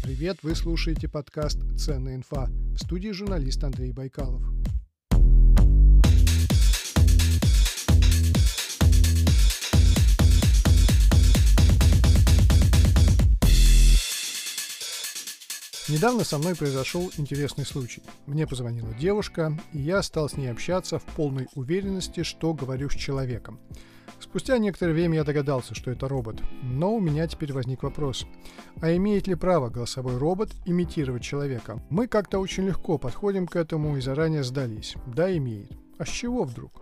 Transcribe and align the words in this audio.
Всем 0.00 0.16
привет! 0.16 0.38
Вы 0.42 0.54
слушаете 0.54 1.08
подкаст 1.08 1.58
«Ценная 1.76 2.16
инфа» 2.16 2.46
в 2.74 2.78
студии 2.78 3.10
журналист 3.10 3.62
Андрей 3.64 3.92
Байкалов. 3.92 4.42
Недавно 15.88 16.24
со 16.24 16.38
мной 16.38 16.56
произошел 16.56 17.10
интересный 17.18 17.66
случай. 17.66 18.02
Мне 18.26 18.46
позвонила 18.46 18.94
девушка, 18.94 19.58
и 19.72 19.80
я 19.80 20.02
стал 20.02 20.30
с 20.30 20.36
ней 20.36 20.50
общаться 20.50 20.98
в 20.98 21.04
полной 21.04 21.48
уверенности, 21.54 22.22
что 22.22 22.54
говорю 22.54 22.88
с 22.88 22.94
человеком. 22.94 23.60
Спустя 24.30 24.58
некоторое 24.58 24.92
время 24.92 25.16
я 25.16 25.24
догадался, 25.24 25.74
что 25.74 25.90
это 25.90 26.06
робот, 26.06 26.40
но 26.62 26.94
у 26.94 27.00
меня 27.00 27.26
теперь 27.26 27.52
возник 27.52 27.82
вопрос. 27.82 28.28
А 28.80 28.94
имеет 28.94 29.26
ли 29.26 29.34
право 29.34 29.70
голосовой 29.70 30.18
робот 30.18 30.52
имитировать 30.66 31.24
человека? 31.24 31.82
Мы 31.90 32.06
как-то 32.06 32.38
очень 32.38 32.64
легко 32.64 32.96
подходим 32.96 33.48
к 33.48 33.56
этому 33.56 33.96
и 33.96 34.00
заранее 34.00 34.44
сдались. 34.44 34.94
Да, 35.04 35.36
имеет. 35.36 35.72
А 35.98 36.06
с 36.06 36.08
чего 36.08 36.44
вдруг? 36.44 36.80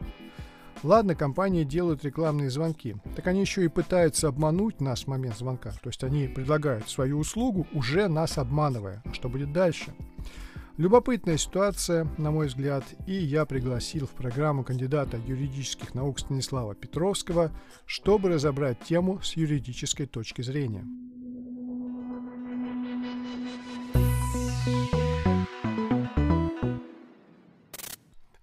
Ладно, 0.83 1.15
компании 1.15 1.65
делают 1.65 2.05
рекламные 2.05 2.51
звонки, 2.51 2.97
так 3.17 3.27
они 3.27 3.41
еще 3.41 3.65
и 3.65 3.69
пытаются 3.69 4.29
обмануть 4.29 4.83
нас 4.83 5.05
в 5.05 5.07
момент 5.07 5.39
звонка. 5.39 5.71
То 5.83 5.89
есть 5.89 6.05
они 6.05 6.29
предлагают 6.29 6.91
свою 6.91 7.19
услугу, 7.19 7.67
уже 7.73 8.09
нас 8.09 8.37
обманывая. 8.37 9.03
А 9.07 9.15
что 9.15 9.31
будет 9.31 9.55
дальше? 9.55 9.95
Любопытная 10.79 11.39
ситуация, 11.39 12.07
на 12.19 12.31
мой 12.31 12.47
взгляд, 12.47 12.85
и 13.05 13.13
я 13.13 13.45
пригласил 13.47 14.07
в 14.07 14.11
программу 14.11 14.63
кандидата 14.63 15.17
юридических 15.27 15.93
наук 15.93 16.21
Станислава 16.21 16.77
Петровского, 16.77 17.51
чтобы 17.85 18.29
разобрать 18.29 18.79
тему 18.85 19.21
с 19.21 19.33
юридической 19.33 20.07
точки 20.07 20.43
зрения. 20.43 20.85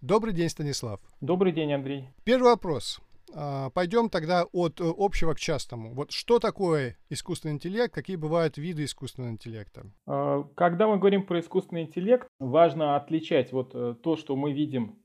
Добрый 0.02 0.34
день, 0.34 0.50
Станислав. 0.50 1.00
Добрый 1.22 1.54
день, 1.54 1.72
Андрей. 1.72 2.10
Первый 2.26 2.52
вопрос. 2.52 3.00
А, 3.34 3.70
пойдем 3.72 4.10
тогда 4.10 4.46
от 4.52 4.80
э, 4.80 4.84
общего 4.98 5.34
к 5.34 5.40
частному. 5.40 5.94
Вот 5.94 6.12
что 6.12 6.40
такое 6.40 6.98
искусственный 7.10 7.56
интеллект, 7.56 7.94
какие 7.94 8.16
бывают 8.16 8.58
виды 8.58 8.84
искусственного 8.84 9.32
интеллекта? 9.32 9.86
А, 10.06 10.44
когда 10.56 10.88
мы 10.88 10.98
говорим 10.98 11.26
про 11.26 11.40
искусственный 11.40 11.84
интеллект, 11.84 12.28
важно 12.40 12.96
отличать 12.96 13.52
вот 13.52 13.72
э, 13.74 13.96
то, 14.02 14.16
что 14.16 14.36
мы 14.36 14.54
видим 14.54 15.00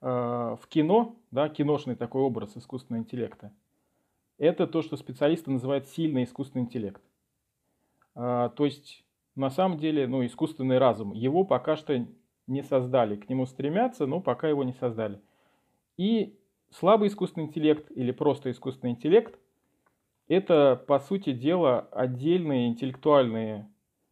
э, 0.00 0.06
в 0.06 0.66
кино, 0.68 1.16
да, 1.30 1.48
киношный 1.48 1.94
такой 1.94 2.22
образ 2.22 2.56
искусственного 2.56 3.02
интеллекта. 3.02 3.52
Это 4.38 4.66
то, 4.66 4.82
что 4.82 4.96
специалисты 4.96 5.50
называют 5.50 5.86
сильный 5.86 6.24
искусственный 6.24 6.64
интеллект. 6.64 7.02
А, 8.14 8.48
то 8.50 8.64
есть, 8.64 9.04
на 9.34 9.50
самом 9.50 9.78
деле, 9.78 10.06
ну, 10.06 10.24
искусственный 10.26 10.78
разум. 10.78 11.12
Его 11.12 11.44
пока 11.44 11.76
что 11.76 12.06
не 12.46 12.62
создали. 12.62 13.16
К 13.16 13.28
нему 13.28 13.46
стремятся, 13.46 14.06
но 14.06 14.20
пока 14.20 14.48
его 14.48 14.64
не 14.64 14.72
создали. 14.72 15.20
И 15.96 16.38
слабый 16.72 17.08
искусственный 17.08 17.46
интеллект 17.46 17.90
или 17.90 18.10
просто 18.10 18.50
искусственный 18.50 18.92
интеллект– 18.92 19.38
это, 20.28 20.82
по 20.86 20.98
сути 20.98 21.32
дела, 21.32 21.88
отдельные 21.92 22.68
интеллектуальные 22.68 23.70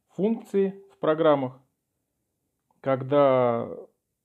функции 0.09 0.83
в 0.93 0.99
программах, 0.99 1.61
когда 2.81 3.69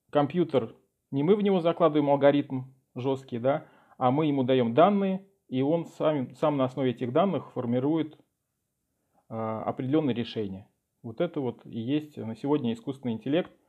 компьютер, 0.09 0.75
не 1.11 1.23
мы 1.23 1.35
в 1.35 1.41
него 1.41 1.61
закладываем 1.61 2.09
алгоритм 2.09 2.63
жесткий, 2.95 3.39
да, 3.39 3.65
а 3.97 4.11
мы 4.11 4.25
ему 4.25 4.43
даем 4.43 4.73
данные, 4.73 5.25
и 5.47 5.61
он 5.61 5.85
сам, 5.85 6.35
сам 6.35 6.57
на 6.57 6.65
основе 6.65 6.91
этих 6.91 7.13
данных 7.13 7.51
формирует 7.51 8.17
а, 9.29 9.63
определенные 9.63 10.15
решения. 10.15 10.67
Вот 11.03 11.21
это 11.21 11.39
вот 11.39 11.65
и 11.65 11.79
есть 11.79 12.17
на 12.17 12.35
сегодня 12.35 12.73
искусственный 12.73 13.13
интеллект– 13.13 13.51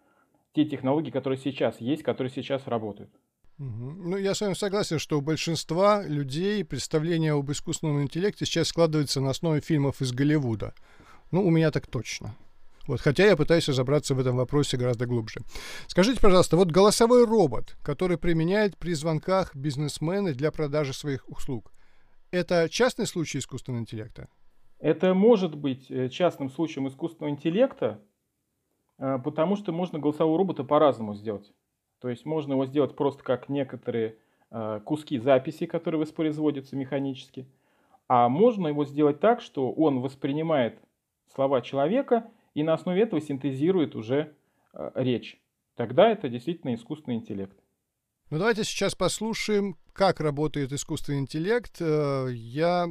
те 0.57 0.65
технологии, 0.65 1.11
которые 1.11 1.39
сейчас 1.39 1.83
есть, 1.83 2.03
которые 2.03 2.31
сейчас 2.31 2.67
работают. 2.67 3.11
Ну, 3.59 4.17
я 4.17 4.35
с 4.35 4.41
вами 4.41 4.55
согласен, 4.55 4.99
что 4.99 5.19
у 5.19 5.23
большинства 5.23 6.03
людей 6.03 6.65
представление 6.65 7.33
об 7.33 7.51
искусственном 7.51 8.03
интеллекте 8.03 8.45
сейчас 8.45 8.69
складывается 8.69 9.21
на 9.21 9.31
основе 9.31 9.61
фильмов 9.61 10.03
из 10.03 10.13
Голливуда. 10.13 10.75
Ну, 11.31 11.45
у 11.45 11.51
меня 11.51 11.71
так 11.71 11.87
точно. 11.87 12.35
Вот, 12.87 13.01
хотя 13.01 13.27
я 13.27 13.37
пытаюсь 13.37 13.69
разобраться 13.69 14.15
в 14.15 14.21
этом 14.21 14.37
вопросе 14.37 14.77
гораздо 14.77 15.07
глубже. 15.07 15.41
Скажите, 15.89 16.21
пожалуйста, 16.21 16.57
вот 16.57 16.71
голосовой 16.71 17.25
робот, 17.25 17.77
который 17.83 18.19
применяет 18.19 18.77
при 18.77 18.93
звонках 18.95 19.57
бизнесмены 19.57 20.35
для 20.35 20.53
продажи 20.53 20.93
своих 20.93 21.29
услуг, 21.29 21.73
это 22.31 22.69
частный 22.69 23.07
случай 23.07 23.39
искусственного 23.39 23.81
интеллекта? 23.81 24.29
Это 24.79 25.15
может 25.15 25.57
быть 25.57 25.91
э, 25.91 26.11
частным 26.11 26.51
случаем 26.51 26.87
искусственного 26.87 27.33
интеллекта, 27.33 28.01
Э, 28.99 29.19
потому 29.19 29.57
что 29.57 29.73
можно 29.73 29.99
голосового 29.99 30.39
робота 30.39 30.65
по-разному 30.65 31.15
сделать. 31.15 31.53
То 32.01 32.09
есть 32.09 32.25
можно 32.25 32.53
его 32.53 32.67
сделать 32.67 32.95
просто 32.95 33.23
как 33.23 33.49
некоторые 33.49 34.17
э, 34.51 34.81
куски 34.85 35.19
записи, 35.19 35.67
которые 35.67 36.01
воспроизводятся 36.01 36.77
механически. 36.77 37.47
А 38.09 38.29
можно 38.29 38.69
его 38.69 38.85
сделать 38.85 39.21
так, 39.21 39.41
что 39.41 39.73
он 39.73 40.01
воспринимает 40.01 40.79
слова 41.35 41.61
человека 41.61 42.31
и 42.55 42.63
на 42.63 42.75
основе 42.75 43.03
этого 43.03 43.21
синтезирует 43.21 43.97
уже 43.97 44.35
э, 44.73 44.91
речь. 44.95 45.41
Тогда 45.75 46.11
это 46.11 46.29
действительно 46.29 46.75
искусственный 46.75 47.17
интеллект. 47.17 47.57
Ну 48.31 48.39
давайте 48.39 48.65
сейчас 48.65 48.95
послушаем, 48.95 49.77
как 49.93 50.21
работает 50.21 50.73
искусственный 50.73 51.21
интеллект. 51.21 51.81
Я 51.81 52.89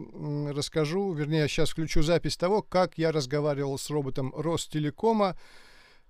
расскажу, 0.54 1.12
вернее, 1.12 1.50
сейчас 1.50 1.72
включу 1.72 2.04
запись 2.04 2.38
того, 2.38 2.62
как 2.62 2.98
я 2.98 3.12
разговаривал 3.12 3.78
с 3.78 3.90
роботом 3.90 4.34
Ростелекома 4.34 5.36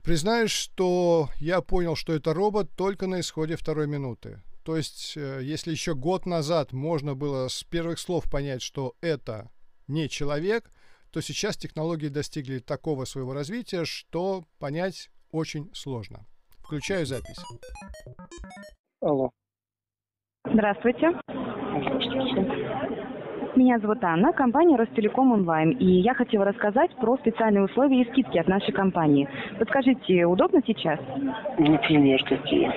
Признаюсь, 0.06 0.52
что 0.52 1.30
я 1.38 1.62
понял, 1.62 1.96
что 1.96 2.14
это 2.14 2.32
робот 2.36 2.70
только 2.78 3.08
на 3.08 3.22
исходе 3.22 3.56
второй 3.56 3.88
минуты. 3.88 4.44
То 4.64 4.78
есть, 4.78 5.18
э, 5.18 5.40
если 5.42 5.72
еще 5.72 5.96
год 5.96 6.28
назад 6.28 6.74
можно 6.74 7.16
было 7.16 7.48
с 7.48 7.64
первых 7.64 7.98
слов 7.98 8.30
понять, 8.30 8.62
что 8.62 8.94
это 9.02 9.50
не 9.88 10.08
человек, 10.08 10.72
то 11.12 11.22
сейчас 11.22 11.58
технологии 11.58 12.10
достигли 12.10 12.60
такого 12.60 13.06
своего 13.06 13.34
развития, 13.34 13.84
что 13.84 14.44
понять 14.60 15.10
очень 15.32 15.74
сложно. 15.74 16.28
Включаю 16.60 17.08
запись. 17.08 17.40
Алло. 19.02 19.32
Здравствуйте. 20.48 21.20
Здравствуйте. 21.28 23.15
Меня 23.56 23.80
зовут 23.80 24.04
Анна, 24.04 24.34
компания 24.34 24.76
Ростелеком 24.76 25.32
Онлайн, 25.32 25.70
и 25.70 25.86
я 25.86 26.14
хотела 26.14 26.44
рассказать 26.44 26.94
про 26.98 27.16
специальные 27.16 27.64
условия 27.64 28.02
и 28.02 28.12
скидки 28.12 28.38
от 28.38 28.50
нашей 28.50 28.74
компании. 28.74 29.30
Подскажите, 29.58 30.26
удобно 30.26 30.62
сейчас? 30.66 31.00
Например, 31.58 32.22
какие? 32.26 32.70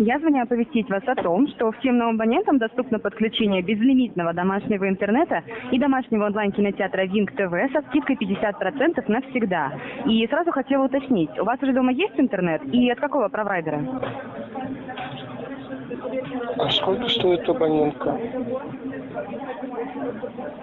Я 0.00 0.18
звоню 0.18 0.42
оповестить 0.42 0.88
вас 0.88 1.02
о 1.06 1.14
том, 1.14 1.46
что 1.48 1.70
всем 1.72 1.98
новым 1.98 2.16
абонентам 2.16 2.58
доступно 2.58 2.98
подключение 2.98 3.62
безлимитного 3.62 4.32
домашнего 4.32 4.88
интернета 4.88 5.44
и 5.70 5.78
домашнего 5.78 6.26
онлайн-кинотеатра 6.26 7.06
Wing 7.06 7.28
TV 7.36 7.70
со 7.72 7.86
скидкой 7.88 8.16
50% 8.16 9.04
навсегда. 9.06 9.72
И 10.06 10.26
сразу 10.26 10.50
хотела 10.50 10.86
уточнить, 10.86 11.30
у 11.38 11.44
вас 11.44 11.62
уже 11.62 11.72
дома 11.72 11.92
есть 11.92 12.18
интернет 12.18 12.62
и 12.72 12.90
от 12.90 12.98
какого 12.98 13.28
провайдера? 13.28 13.84
А 16.56 16.70
сколько 16.70 17.08
стоит 17.08 17.48
абонентка? 17.48 18.18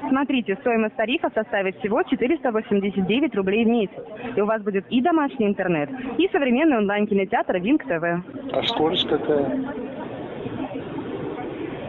Смотрите, 0.10 0.56
стоимость 0.62 0.96
тарифа 0.96 1.30
составит 1.34 1.78
всего 1.78 2.04
489 2.04 3.36
рублей 3.36 3.66
в 3.66 3.68
месяц. 3.68 4.04
И 4.36 4.42
у 4.42 4.46
вас 4.46 4.62
будет 4.64 4.86
и 4.90 5.02
домашний 5.02 5.48
интернет, 5.48 5.90
и 6.18 6.28
современный 6.32 6.78
онлайн-кинотеатр 6.78 7.58
Wing 7.58 7.82
TV. 7.86 8.22
А 8.54 8.64
скорость 8.64 9.08
какая? 9.08 9.64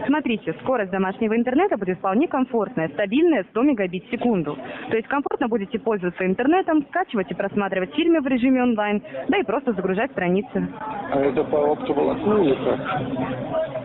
Смотрите, 0.07 0.55
скорость 0.63 0.93
домашнего 0.93 1.37
интернета 1.37 1.77
будет 1.77 1.99
вполне 1.99 2.29
комфортная, 2.29 2.89
стабильная 2.91 3.45
100 3.51 3.63
мегабит 3.63 4.05
в 4.05 4.11
секунду. 4.11 4.57
То 4.89 4.97
есть 4.97 5.09
комфортно 5.09 5.49
будете 5.49 5.81
пользоваться 5.81 6.25
интернетом, 6.25 6.85
скачивать 6.89 7.31
и 7.31 7.35
просматривать 7.35 7.93
фильмы 7.95 8.21
в 8.21 8.27
режиме 8.27 8.63
онлайн, 8.63 9.03
да 9.29 9.39
и 9.39 9.43
просто 9.43 9.73
загружать 9.73 10.13
страницы. 10.13 10.69
А 11.11 11.21
это 11.21 11.43
по 11.43 11.73
оптоволокну 11.73 12.45
или 12.45 12.55
как? 12.55 13.76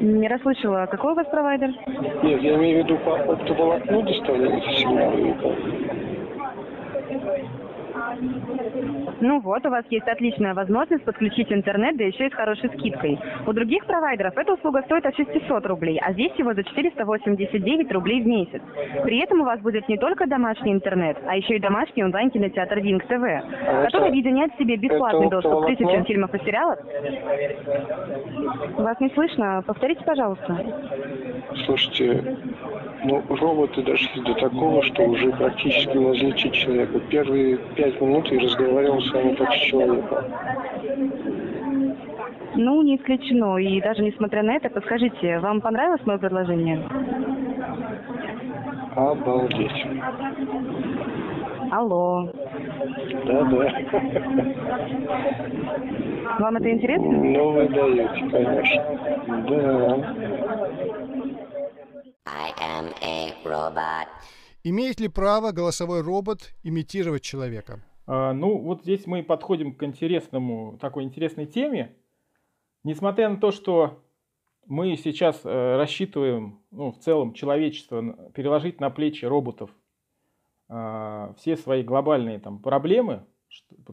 Не 0.00 0.28
расслышала, 0.28 0.86
какой 0.86 1.12
у 1.12 1.14
вас 1.14 1.26
провайдер? 1.26 1.70
Нет, 2.22 2.42
я 2.42 2.54
имею 2.56 2.82
в 2.82 2.86
виду 2.86 2.98
по 2.98 3.16
оптоволокну 3.16 4.02
доставляете 4.02 4.76
сигналы? 4.76 5.36
Ну 9.20 9.40
вот, 9.40 9.64
у 9.66 9.70
вас 9.70 9.84
есть 9.90 10.08
отличная 10.08 10.54
возможность 10.54 11.04
подключить 11.04 11.52
интернет, 11.52 11.96
да 11.96 12.04
еще 12.04 12.26
и 12.26 12.30
с 12.30 12.34
хорошей 12.34 12.70
скидкой. 12.70 13.18
У 13.46 13.52
других 13.52 13.84
провайдеров 13.84 14.36
эта 14.36 14.54
услуга 14.54 14.82
стоит 14.82 15.04
от 15.04 15.14
600 15.14 15.66
рублей, 15.66 16.00
а 16.02 16.12
здесь 16.12 16.32
всего 16.32 16.54
за 16.54 16.64
489 16.64 17.92
рублей 17.92 18.22
в 18.22 18.26
месяц. 18.26 18.62
При 19.04 19.22
этом 19.22 19.40
у 19.40 19.44
вас 19.44 19.60
будет 19.60 19.88
не 19.88 19.98
только 19.98 20.26
домашний 20.26 20.72
интернет, 20.72 21.18
а 21.26 21.36
еще 21.36 21.56
и 21.56 21.60
домашний 21.60 22.04
онлайн-кинотеатр 22.04 22.78
Wing 22.78 23.02
TV, 23.08 23.42
А 23.66 23.84
который 23.84 24.08
объединяет 24.08 24.54
в 24.54 24.58
себе 24.58 24.76
бесплатный 24.76 25.28
доступ 25.28 25.64
к 25.64 25.66
тысячам 25.66 26.04
фильмов 26.04 26.34
и 26.34 26.38
сериалов. 26.44 26.78
Вас 28.78 28.98
не 29.00 29.10
слышно? 29.10 29.62
Повторите, 29.66 30.02
пожалуйста. 30.04 30.58
Слушайте, 31.66 32.36
ну, 33.04 33.22
роботы 33.28 33.82
дошли 33.82 34.22
до 34.22 34.34
такого, 34.34 34.82
что 34.82 35.02
уже 35.02 35.30
практически 35.30 35.96
различить 35.96 36.52
человека. 36.52 37.00
Первые 37.10 37.56
пять 37.76 38.00
минут 38.00 38.26
я 38.28 38.40
разговаривал 38.40 39.00
с 39.00 39.09
как 39.10 39.52
с 39.52 39.60
человеком. 39.66 40.24
Ну, 42.54 42.82
не 42.82 42.96
исключено. 42.96 43.58
И 43.58 43.80
даже 43.80 44.02
несмотря 44.02 44.42
на 44.42 44.56
это, 44.56 44.68
подскажите, 44.70 45.38
вам 45.38 45.60
понравилось 45.60 46.04
мое 46.04 46.18
предложение? 46.18 46.86
Обалдеть. 48.96 49.86
Алло. 51.70 52.28
Да-да. 53.26 53.72
Вам 56.38 56.56
это 56.56 56.70
интересно? 56.70 57.06
Ну, 57.06 57.50
вы 57.52 57.68
даете, 57.68 58.30
конечно. 58.30 58.84
Да. 59.48 60.14
I 62.26 62.50
am 62.60 62.86
a 63.02 63.32
robot. 63.44 64.06
Имеет 64.64 65.00
ли 65.00 65.08
право 65.08 65.52
голосовой 65.52 66.02
робот 66.02 66.52
имитировать 66.62 67.22
человека? 67.22 67.80
А, 68.12 68.32
Ну, 68.32 68.58
вот 68.58 68.82
здесь 68.82 69.06
мы 69.06 69.22
подходим 69.22 69.72
к 69.72 69.84
интересному, 69.84 70.76
такой 70.78 71.04
интересной 71.04 71.46
теме. 71.46 71.94
Несмотря 72.82 73.28
на 73.28 73.36
то, 73.36 73.52
что 73.52 74.02
мы 74.66 74.96
сейчас 74.96 75.42
э, 75.44 75.76
рассчитываем, 75.76 76.58
ну, 76.72 76.90
в 76.90 76.98
целом, 76.98 77.34
человечество 77.34 78.02
переложить 78.34 78.80
на 78.80 78.90
плечи 78.90 79.24
роботов 79.24 79.70
а, 80.68 81.34
все 81.38 81.56
свои 81.56 81.84
глобальные 81.84 82.40
там 82.40 82.58
проблемы, 82.58 83.24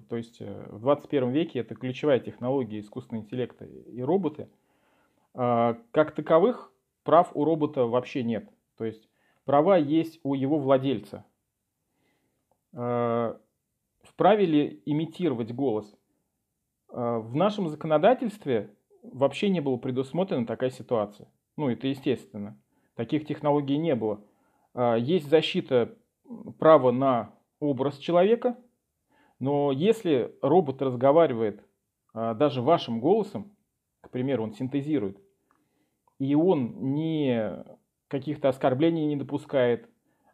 то 0.09 0.15
есть 0.15 0.41
э, 0.41 0.65
в 0.69 0.79
21 0.79 1.29
веке 1.29 1.59
это 1.59 1.75
ключевая 1.75 2.19
технология 2.19 2.79
искусственного 2.79 3.23
интеллекта 3.23 3.65
и 3.65 4.01
роботы, 4.01 4.49
а, 5.35 5.77
как 5.91 6.15
таковых 6.15 6.71
прав 7.03 7.29
у 7.35 7.45
робота 7.45 7.85
вообще 7.85 8.23
нет. 8.23 8.49
То 8.77 8.85
есть 8.85 9.07
права 9.45 9.77
есть 9.77 10.19
у 10.23 10.33
его 10.33 10.57
владельца. 10.57 11.23
Вправе 14.09 14.45
ли 14.45 14.81
имитировать 14.85 15.53
голос? 15.53 15.93
А, 16.89 17.19
В 17.19 17.35
нашем 17.35 17.67
законодательстве 17.67 18.75
вообще 19.03 19.49
не 19.49 19.59
было 19.59 19.77
предусмотрена 19.77 20.45
такая 20.45 20.69
ситуация. 20.69 21.31
Ну, 21.55 21.69
это 21.69 21.87
естественно. 21.87 22.59
Таких 22.95 23.25
технологий 23.25 23.77
не 23.77 23.95
было. 23.95 24.23
А, 24.73 24.95
Есть 24.95 25.29
защита 25.29 25.97
права 26.59 26.91
на 26.91 27.33
образ 27.59 27.97
человека, 27.97 28.57
но 29.39 29.71
если 29.71 30.35
робот 30.41 30.81
разговаривает 30.81 31.63
а, 32.13 32.33
даже 32.33 32.61
вашим 32.61 32.99
голосом, 32.99 33.55
к 34.01 34.09
примеру, 34.09 34.43
он 34.43 34.53
синтезирует, 34.53 35.19
и 36.19 36.33
он 36.33 36.93
не 36.93 37.63
каких-то 38.07 38.47
оскорблений 38.49 39.05
не 39.05 39.17
допускает, 39.17 39.89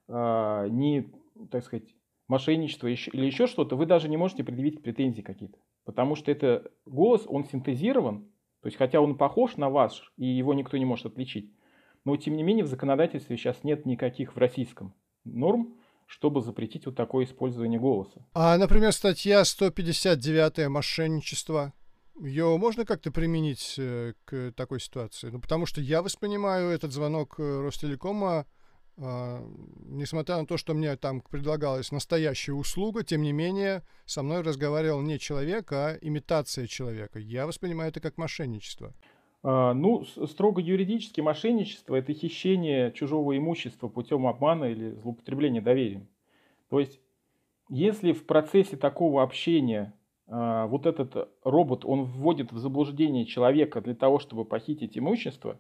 ни, 0.08 1.12
так 1.50 1.64
сказать, 1.64 1.96
мошенничества 2.28 2.88
еще- 2.88 3.12
или 3.12 3.26
еще 3.26 3.48
что-то, 3.48 3.76
вы 3.76 3.86
даже 3.86 4.10
не 4.10 4.18
можете 4.18 4.44
предъявить 4.44 4.82
претензии 4.82 5.22
какие-то. 5.22 5.58
Потому 5.86 6.16
что 6.16 6.32
это 6.32 6.72
голос, 6.86 7.24
он 7.28 7.46
синтезирован, 7.46 8.26
то 8.62 8.68
есть 8.68 8.78
хотя 8.78 9.02
он 9.02 9.18
похож 9.18 9.58
на 9.58 9.70
ваш, 9.70 10.12
и 10.18 10.26
его 10.26 10.54
никто 10.54 10.78
не 10.78 10.86
может 10.86 11.06
отличить, 11.06 11.52
но 12.06 12.16
тем 12.18 12.36
не 12.38 12.44
менее 12.44 12.64
в 12.64 12.70
законодательстве 12.70 13.38
сейчас 13.38 13.64
нет 13.64 13.86
никаких 13.86 14.36
в 14.36 14.38
российском 14.38 14.94
норм, 15.26 15.76
чтобы 16.06 16.42
запретить 16.42 16.86
вот 16.86 16.96
такое 16.96 17.26
использование 17.26 17.80
голоса. 17.80 18.26
А, 18.34 18.58
например, 18.58 18.92
статья 18.92 19.44
159 19.44 20.68
«Мошенничество». 20.70 21.74
Ее 22.22 22.56
можно 22.58 22.86
как-то 22.86 23.12
применить 23.12 23.76
э, 23.80 24.14
к 24.26 24.52
такой 24.56 24.80
ситуации? 24.80 25.30
Ну, 25.30 25.40
потому 25.40 25.66
что 25.66 25.82
я 25.82 26.04
воспринимаю 26.04 26.70
этот 26.70 26.92
звонок 26.92 27.36
э, 27.40 27.62
Ростелекома, 27.62 28.46
несмотря 28.98 30.38
на 30.38 30.46
то, 30.46 30.58
что 30.58 30.74
мне 30.74 30.96
там 30.98 31.22
предлагалась 31.22 31.92
настоящая 31.92 32.54
услуга, 32.54 33.04
тем 33.04 33.22
не 33.22 33.32
менее, 33.32 33.84
со 34.06 34.24
мной 34.24 34.42
разговаривал 34.42 35.02
не 35.02 35.20
человек, 35.20 35.72
а 35.72 35.98
имитация 36.02 36.68
человека. 36.68 37.20
Я 37.20 37.48
воспринимаю 37.48 37.90
это 37.90 38.00
как 38.00 38.18
мошенничество. 38.18 38.94
А, 39.44 39.74
Ну, 39.74 40.06
строго 40.06 40.62
юридически 40.62 41.22
мошенничество– 41.22 41.96
это 41.98 42.14
хищение 42.14 42.92
чужого 42.92 43.38
имущества 43.38 43.88
путем 43.88 44.28
обмана 44.28 44.66
или 44.66 44.92
злоупотребления 44.92 45.62
доверием. 45.62 46.08
То 46.70 46.80
есть, 46.80 47.00
если 47.70 48.14
в 48.14 48.26
процессе 48.26 48.78
такого 48.78 49.24
общения 49.24 49.94
а, 50.28 50.68
вот 50.68 50.86
этот 50.86 51.30
робот, 51.44 51.84
он 51.86 52.06
вводит 52.06 52.52
в 52.52 52.58
заблуждение 52.58 53.26
человека 53.26 53.82
для 53.82 53.96
того, 53.96 54.20
чтобы 54.20 54.46
похитить 54.46 54.98
имущество, 54.98 55.60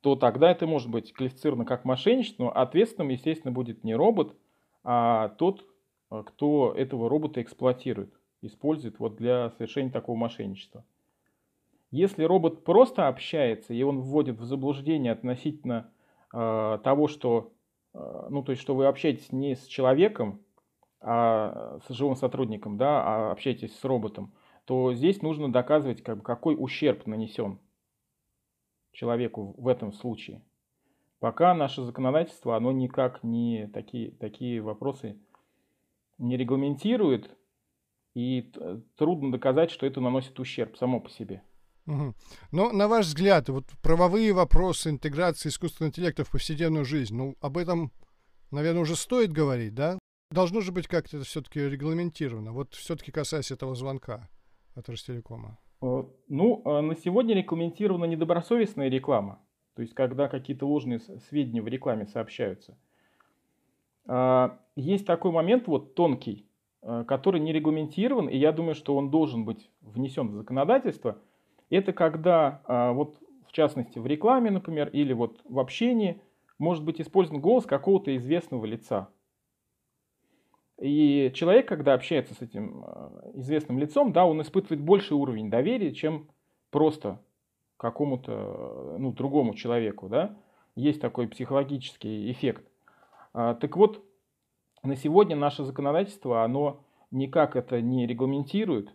то 0.00 0.16
тогда 0.16 0.50
это 0.50 0.66
может 0.66 0.90
быть 0.90 1.12
квалифицировано 1.12 1.64
как 1.64 1.84
мошенничество, 1.84 2.50
ответственным, 2.50 3.10
естественно, 3.10 3.52
будет 3.52 3.84
не 3.84 3.94
робот, 3.94 4.34
а 4.82 5.28
тот, 5.30 5.64
а, 6.08 6.22
кто 6.22 6.72
этого 6.74 7.08
робота 7.08 7.42
эксплуатирует, 7.42 8.12
использует 8.42 8.98
вот 8.98 9.16
для 9.16 9.50
совершения 9.50 9.90
такого 9.90 10.16
мошенничества. 10.16 10.84
Если 11.90 12.22
робот 12.22 12.64
просто 12.64 13.08
общается 13.08 13.74
и 13.74 13.82
он 13.82 14.00
вводит 14.00 14.38
в 14.38 14.44
заблуждение 14.44 15.12
относительно 15.12 15.90
э, 16.32 16.78
того, 16.84 17.08
что, 17.08 17.52
э, 17.94 18.26
ну, 18.30 18.44
то 18.44 18.52
есть, 18.52 18.62
что 18.62 18.76
вы 18.76 18.86
общаетесь 18.86 19.32
не 19.32 19.56
с 19.56 19.66
человеком, 19.66 20.40
а 21.00 21.80
с 21.88 21.92
живым 21.92 22.14
сотрудником, 22.14 22.76
да, 22.76 23.02
а 23.02 23.32
общаетесь 23.32 23.76
с 23.76 23.84
роботом, 23.84 24.32
то 24.66 24.94
здесь 24.94 25.20
нужно 25.20 25.50
доказывать, 25.50 26.00
как 26.02 26.18
бы, 26.18 26.22
какой 26.22 26.54
ущерб 26.56 27.06
нанесен 27.06 27.58
человеку 28.92 29.54
в 29.58 29.68
этом 29.68 29.92
случае. 29.92 30.42
Пока 31.18 31.54
наше 31.54 31.82
законодательство, 31.82 32.56
оно 32.56 32.72
никак 32.72 33.22
не 33.22 33.68
такие, 33.68 34.10
такие 34.12 34.60
вопросы 34.60 35.18
не 36.18 36.36
регламентирует, 36.36 37.36
и 38.14 38.52
трудно 38.96 39.30
доказать, 39.30 39.70
что 39.70 39.86
это 39.86 40.00
наносит 40.00 40.38
ущерб 40.40 40.76
само 40.76 41.00
по 41.00 41.10
себе. 41.10 41.42
Мгм. 41.86 42.14
Но, 42.52 42.72
на 42.72 42.88
ваш 42.88 43.06
взгляд, 43.06 43.48
вот 43.48 43.66
правовые 43.82 44.32
вопросы 44.32 44.90
интеграции 44.90 45.48
искусственного 45.48 45.90
интеллекта 45.90 46.24
в 46.24 46.30
повседневную 46.30 46.84
жизнь, 46.84 47.14
ну, 47.14 47.36
об 47.40 47.56
этом, 47.56 47.92
наверное, 48.50 48.82
уже 48.82 48.96
стоит 48.96 49.32
говорить, 49.32 49.74
да? 49.74 49.98
Должно 50.30 50.60
же 50.60 50.72
быть 50.72 50.86
как-то 50.86 51.16
это 51.16 51.26
все-таки 51.26 51.60
регламентировано. 51.60 52.52
Вот 52.52 52.74
все-таки 52.74 53.10
касаясь 53.10 53.50
этого 53.50 53.74
звонка 53.74 54.28
от 54.74 54.88
Ростелекома. 54.88 55.58
Э, 55.82 56.04
Ну, 56.28 56.62
э, 56.64 56.80
на 56.80 56.94
сегодня 56.94 57.34
регламентирована 57.34 58.04
недобросовестная 58.04 58.88
реклама, 58.88 59.40
то 59.74 59.82
есть 59.82 59.94
когда 59.94 60.28
какие-то 60.28 60.66
ложные 60.66 61.00
сведения 61.00 61.62
в 61.62 61.68
рекламе 61.68 62.06
сообщаются. 62.06 62.76
А, 64.06 64.58
Есть 64.76 65.06
такой 65.06 65.32
момент 65.32 65.66
вот 65.66 65.94
тонкий, 65.94 66.46
э, 66.82 67.04
который 67.06 67.40
не 67.40 67.52
регламентирован, 67.52 68.28
и 68.28 68.36
я 68.36 68.52
думаю, 68.52 68.74
что 68.74 68.96
он 68.96 69.10
должен 69.10 69.44
быть 69.44 69.70
внесен 69.80 70.28
в 70.28 70.34
законодательство. 70.34 71.18
Это 71.70 71.92
когда, 71.92 72.62
а, 72.64 72.92
вот 72.92 73.16
в 73.46 73.52
частности 73.52 73.98
в 73.98 74.06
рекламе, 74.06 74.50
например, 74.50 74.88
или 74.88 75.12
вот 75.12 75.40
в 75.44 75.58
общении 75.58 76.20
может 76.58 76.84
быть 76.84 77.00
использован 77.00 77.40
голос 77.40 77.66
какого-то 77.66 78.16
известного 78.16 78.64
лица. 78.66 79.08
И 80.80 81.30
человек, 81.34 81.68
когда 81.68 81.92
общается 81.92 82.34
с 82.34 82.40
этим 82.40 82.82
э, 82.86 83.32
известным 83.34 83.78
лицом, 83.78 84.12
да, 84.12 84.24
он 84.24 84.40
испытывает 84.40 84.82
больший 84.82 85.12
уровень 85.12 85.50
доверия, 85.50 85.92
чем 85.92 86.30
просто 86.70 87.20
какому-то 87.76 88.32
э, 88.32 88.96
ну, 88.98 89.12
другому 89.12 89.54
человеку. 89.54 90.08
Да? 90.08 90.38
Есть 90.76 91.02
такой 91.02 91.28
психологический 91.28 92.32
эффект. 92.32 92.64
А, 93.34 93.54
так 93.54 93.76
вот, 93.76 94.02
на 94.82 94.96
сегодня 94.96 95.36
наше 95.36 95.64
законодательство, 95.64 96.44
оно 96.44 96.80
никак 97.10 97.56
это 97.56 97.82
не 97.82 98.06
регламентирует, 98.06 98.90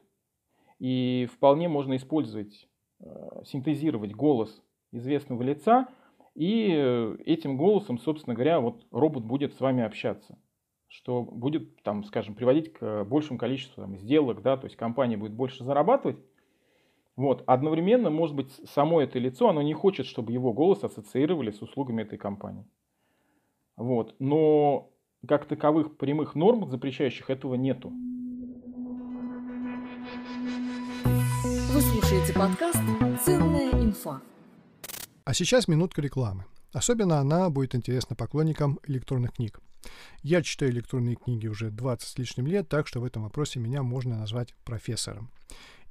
и 0.79 1.29
вполне 1.31 1.67
можно 1.67 1.97
использовать, 1.97 2.67
э, 2.99 3.43
синтезировать 3.45 4.15
голос 4.15 4.63
известного 4.91 5.43
лица, 5.43 5.87
и 6.33 7.13
этим 7.25 7.57
голосом, 7.57 7.99
собственно 7.99 8.33
говоря, 8.33 8.59
вот 8.59 8.85
робот 8.91 9.23
будет 9.23 9.53
с 9.53 9.59
вами 9.59 9.83
общаться 9.83 10.35
что 10.95 11.23
будет, 11.23 11.81
там, 11.83 12.03
скажем, 12.05 12.35
приводить 12.35 12.73
к 12.73 13.03
большему 13.03 13.37
количеству 13.37 13.83
там, 13.83 13.97
сделок, 13.97 14.41
да, 14.41 14.55
то 14.55 14.65
есть 14.65 14.77
компания 14.77 15.17
будет 15.17 15.33
больше 15.33 15.63
зарабатывать. 15.63 16.17
Вот. 17.15 17.43
Одновременно, 17.47 18.09
может 18.09 18.35
быть, 18.35 18.51
само 18.69 19.01
это 19.01 19.19
лицо, 19.19 19.49
оно 19.49 19.61
не 19.61 19.73
хочет, 19.73 20.05
чтобы 20.05 20.31
его 20.31 20.53
голос 20.53 20.83
ассоциировали 20.83 21.51
с 21.51 21.61
услугами 21.61 22.03
этой 22.03 22.17
компании. 22.17 22.65
Вот. 23.77 24.15
Но 24.19 24.89
как 25.27 25.45
таковых 25.45 25.97
прямых 25.97 26.35
норм, 26.35 26.69
запрещающих 26.69 27.29
этого, 27.29 27.55
нету. 27.55 27.91
слушаете 31.81 32.33
подкаст 32.33 32.79
«Ценная 33.25 33.71
инфа». 33.71 34.21
А 35.25 35.33
сейчас 35.33 35.67
минутка 35.67 36.01
рекламы. 36.01 36.45
Особенно 36.71 37.19
она 37.19 37.49
будет 37.49 37.75
интересна 37.75 38.15
поклонникам 38.15 38.79
электронных 38.87 39.33
книг. 39.33 39.59
Я 40.21 40.41
читаю 40.41 40.71
электронные 40.71 41.15
книги 41.15 41.47
уже 41.47 41.71
20 41.71 42.07
с 42.07 42.17
лишним 42.17 42.47
лет, 42.47 42.67
так 42.69 42.87
что 42.87 43.01
в 43.01 43.05
этом 43.05 43.23
вопросе 43.23 43.59
меня 43.59 43.83
можно 43.83 44.17
назвать 44.17 44.53
профессором. 44.63 45.31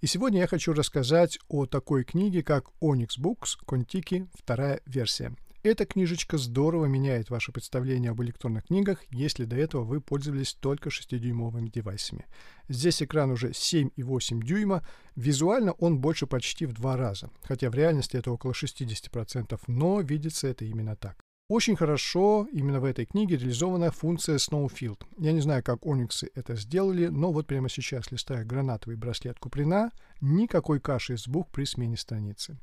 И 0.00 0.06
сегодня 0.06 0.40
я 0.40 0.46
хочу 0.46 0.72
рассказать 0.72 1.38
о 1.48 1.66
такой 1.66 2.04
книге, 2.04 2.42
как 2.42 2.66
Onyx 2.82 3.18
Books 3.18 3.56
Kontiki, 3.66 4.28
вторая 4.34 4.80
версия. 4.86 5.34
Эта 5.64 5.86
книжечка 5.86 6.36
здорово 6.36 6.84
меняет 6.84 7.30
ваше 7.30 7.50
представление 7.50 8.10
об 8.10 8.22
электронных 8.22 8.66
книгах, 8.66 9.02
если 9.08 9.46
до 9.46 9.56
этого 9.56 9.82
вы 9.82 10.02
пользовались 10.02 10.52
только 10.52 10.90
6-дюймовыми 10.90 11.70
девайсами. 11.70 12.26
Здесь 12.68 13.02
экран 13.02 13.30
уже 13.30 13.52
7,8 13.52 14.42
дюйма, 14.44 14.86
визуально 15.16 15.72
он 15.72 16.00
больше 16.00 16.26
почти 16.26 16.66
в 16.66 16.74
два 16.74 16.98
раза, 16.98 17.30
хотя 17.44 17.70
в 17.70 17.74
реальности 17.74 18.18
это 18.18 18.30
около 18.30 18.52
60%, 18.52 19.58
но 19.66 20.02
видится 20.02 20.48
это 20.48 20.66
именно 20.66 20.96
так. 20.96 21.23
Очень 21.48 21.76
хорошо 21.76 22.48
именно 22.52 22.80
в 22.80 22.86
этой 22.86 23.04
книге 23.04 23.36
реализована 23.36 23.90
функция 23.90 24.38
Snowfield. 24.38 25.02
Я 25.18 25.32
не 25.32 25.42
знаю, 25.42 25.62
как 25.62 25.84
Ониксы 25.84 26.30
это 26.34 26.56
сделали, 26.56 27.08
но 27.08 27.32
вот 27.32 27.46
прямо 27.46 27.68
сейчас, 27.68 28.10
листая 28.10 28.46
гранатовый 28.46 28.96
браслет 28.96 29.38
Куприна, 29.38 29.90
никакой 30.22 30.80
каши 30.80 31.16
из 31.16 31.28
букв 31.28 31.50
при 31.52 31.64
смене 31.64 31.98
страницы. 31.98 32.56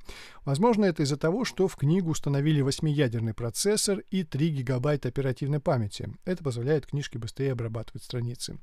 Возможно, 0.46 0.86
это 0.86 1.04
из-за 1.04 1.18
того, 1.18 1.46
что 1.46 1.68
в 1.68 1.76
книгу 1.76 2.10
установили 2.10 2.64
8-ядерный 2.64 3.36
процессор 3.36 4.00
и 4.10 4.24
3 4.24 4.50
гигабайта 4.50 5.10
оперативной 5.10 5.60
памяти. 5.60 6.10
Это 6.26 6.44
позволяет 6.44 6.88
книжке 6.88 7.20
быстрее 7.20 7.52
обрабатывать 7.52 8.04
страницы. 8.04 8.58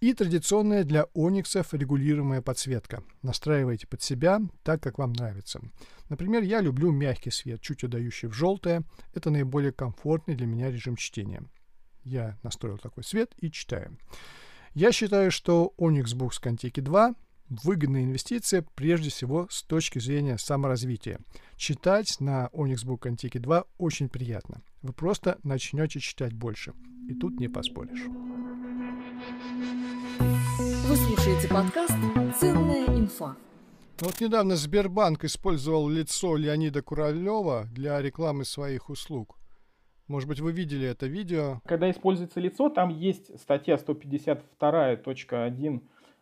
И 0.00 0.14
традиционная 0.14 0.84
для 0.84 1.04
ониксов 1.12 1.74
регулируемая 1.74 2.40
подсветка. 2.40 3.02
Настраивайте 3.20 3.86
под 3.86 4.00
себя 4.00 4.40
так, 4.62 4.82
как 4.82 4.96
вам 4.96 5.12
нравится. 5.12 5.60
Например, 6.08 6.42
я 6.42 6.62
люблю 6.62 6.90
мягкий 6.90 7.30
свет, 7.30 7.60
чуть 7.60 7.84
удающий 7.84 8.28
в 8.28 8.32
желтое. 8.32 8.82
Это 9.12 9.28
наиболее 9.28 9.72
комфортный 9.72 10.36
для 10.36 10.46
меня 10.46 10.70
режим 10.70 10.96
чтения. 10.96 11.42
Я 12.02 12.38
настроил 12.42 12.78
такой 12.78 13.04
свет 13.04 13.34
и 13.36 13.50
читаю. 13.50 13.98
Я 14.72 14.90
считаю, 14.90 15.30
что 15.30 15.74
Onyx 15.76 16.16
Books 16.16 16.42
Contiki 16.42 16.80
2 16.80 17.14
выгодная 17.50 18.04
инвестиция 18.04 18.64
прежде 18.74 19.10
всего 19.10 19.48
с 19.50 19.62
точки 19.62 19.98
зрения 19.98 20.38
саморазвития. 20.38 21.20
Читать 21.56 22.18
на 22.20 22.48
Onyx 22.54 22.86
Book 22.86 23.00
Contiki 23.00 23.38
2 23.38 23.64
очень 23.76 24.08
приятно. 24.08 24.62
Вы 24.82 24.94
просто 24.94 25.38
начнете 25.42 26.00
читать 26.00 26.32
больше. 26.32 26.72
И 27.06 27.14
тут 27.14 27.38
не 27.38 27.48
поспоришь. 27.48 28.06
Вы 30.18 30.96
слушаете 30.96 31.48
подкаст 31.48 31.92
«Ценная 32.38 32.86
инфа». 32.86 33.36
Ну 34.00 34.06
вот 34.06 34.18
недавно 34.22 34.56
Сбербанк 34.56 35.24
использовал 35.24 35.86
лицо 35.86 36.34
Леонида 36.34 36.80
Куралева 36.80 37.66
для 37.70 38.00
рекламы 38.00 38.46
своих 38.46 38.88
услуг. 38.88 39.36
Может 40.08 40.30
быть, 40.30 40.40
вы 40.40 40.52
видели 40.52 40.86
это 40.86 41.06
видео? 41.06 41.60
Когда 41.66 41.90
используется 41.90 42.40
лицо, 42.40 42.70
там 42.70 42.88
есть 42.88 43.38
статья 43.38 43.74
152.1 43.74 45.80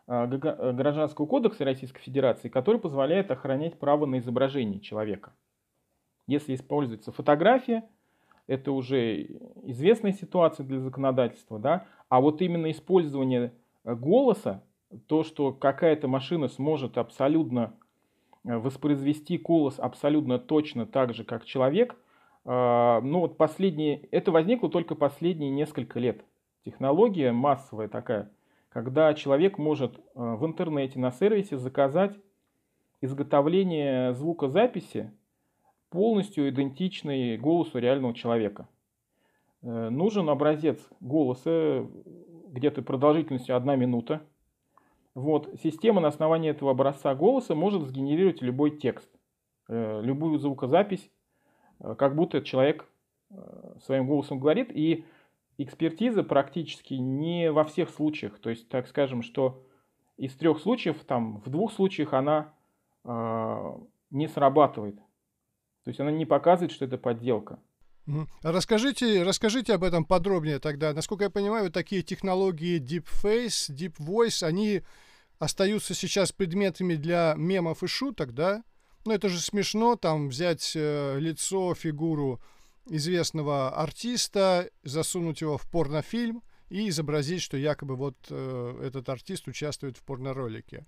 а, 0.08 0.26
Гражданского 0.26 1.26
кодекса 1.26 1.64
Российской 1.64 2.00
Федерации, 2.00 2.48
который 2.48 2.80
позволяет 2.80 3.30
охранять 3.30 3.78
право 3.78 4.06
на 4.06 4.18
изображение 4.18 4.80
человека. 4.80 5.32
Если 6.26 6.56
используется 6.56 7.12
фотография, 7.12 7.88
это 8.48 8.72
уже 8.72 9.22
известная 9.62 10.12
ситуация 10.12 10.66
для 10.66 10.80
законодательства, 10.80 11.60
да, 11.60 11.86
а 12.08 12.20
вот 12.20 12.42
именно 12.42 12.70
использование 12.72 13.52
Э, 13.88 13.94
голоса, 13.94 14.62
то, 15.06 15.22
что 15.22 15.52
какая-то 15.52 16.08
машина 16.08 16.48
сможет 16.48 16.98
абсолютно 16.98 17.74
э, 18.44 18.56
воспроизвести 18.56 19.38
голос 19.38 19.78
абсолютно 19.78 20.38
точно 20.38 20.86
так 20.86 21.14
же, 21.14 21.24
как 21.24 21.44
человек, 21.46 21.96
э, 22.44 23.00
ну 23.02 23.20
вот 23.20 23.38
последние, 23.38 24.06
это 24.10 24.30
возникло 24.30 24.68
только 24.68 24.94
последние 24.94 25.50
несколько 25.50 25.98
лет. 25.98 26.22
Технология 26.64 27.32
массовая 27.32 27.88
такая, 27.88 28.30
когда 28.68 29.14
человек 29.14 29.56
может 29.56 29.98
в 30.14 30.44
интернете 30.44 30.98
на 30.98 31.10
сервисе 31.10 31.56
заказать 31.56 32.14
изготовление 33.00 34.12
звукозаписи 34.12 35.10
полностью 35.90 36.48
идентичный 36.48 37.36
голосу 37.36 37.78
реального 37.78 38.14
человека. 38.14 38.68
Нужен 39.62 40.28
образец 40.28 40.78
голоса 41.00 41.86
где-то 42.48 42.82
продолжительностью 42.82 43.56
1 43.56 43.78
минута. 43.78 44.22
Вот. 45.14 45.50
Система 45.62 46.00
на 46.00 46.08
основании 46.08 46.50
этого 46.50 46.70
образца 46.70 47.14
голоса 47.14 47.54
может 47.54 47.82
сгенерировать 47.82 48.42
любой 48.42 48.78
текст, 48.78 49.10
э, 49.68 50.00
любую 50.02 50.38
звукозапись, 50.38 51.10
э, 51.80 51.94
как 51.96 52.14
будто 52.14 52.40
человек 52.42 52.88
э, 53.30 53.34
своим 53.84 54.06
голосом 54.06 54.38
говорит. 54.38 54.70
И 54.70 55.04
экспертиза 55.58 56.22
практически 56.22 56.94
не 56.94 57.50
во 57.50 57.64
всех 57.64 57.90
случаях. 57.90 58.38
То 58.38 58.50
есть, 58.50 58.68
так 58.68 58.86
скажем, 58.86 59.22
что 59.22 59.62
из 60.16 60.34
трех 60.36 60.60
случаев, 60.60 61.02
там, 61.04 61.38
в 61.38 61.50
двух 61.50 61.72
случаях 61.72 62.12
она 62.12 62.52
не 64.10 64.26
срабатывает. 64.26 64.98
То 65.84 65.90
есть 65.90 66.00
она 66.00 66.10
не 66.10 66.26
показывает, 66.26 66.72
что 66.72 66.84
это 66.84 66.98
подделка. 66.98 67.58
Расскажите, 68.42 69.22
расскажите 69.22 69.74
об 69.74 69.84
этом 69.84 70.04
подробнее 70.04 70.58
тогда. 70.58 70.94
Насколько 70.94 71.24
я 71.24 71.30
понимаю, 71.30 71.70
такие 71.70 72.02
технологии 72.02 72.80
Deepface, 72.80 73.70
Deep 73.70 73.96
Voice, 73.98 74.46
они 74.46 74.82
остаются 75.38 75.94
сейчас 75.94 76.32
предметами 76.32 76.94
для 76.94 77.34
мемов 77.36 77.82
и 77.82 77.86
шуток, 77.86 78.32
да? 78.32 78.64
Ну, 79.04 79.12
это 79.12 79.28
же 79.28 79.40
смешно, 79.40 79.96
там, 79.96 80.28
взять 80.28 80.72
э, 80.74 81.18
лицо, 81.18 81.74
фигуру 81.74 82.40
известного 82.86 83.70
артиста, 83.70 84.70
засунуть 84.82 85.42
его 85.42 85.58
в 85.58 85.70
порнофильм 85.70 86.42
и 86.70 86.88
изобразить, 86.88 87.42
что 87.42 87.56
якобы 87.56 87.96
вот 87.96 88.16
э, 88.30 88.80
этот 88.84 89.08
артист 89.08 89.48
участвует 89.48 89.96
в 89.96 90.02
порноролике. 90.02 90.86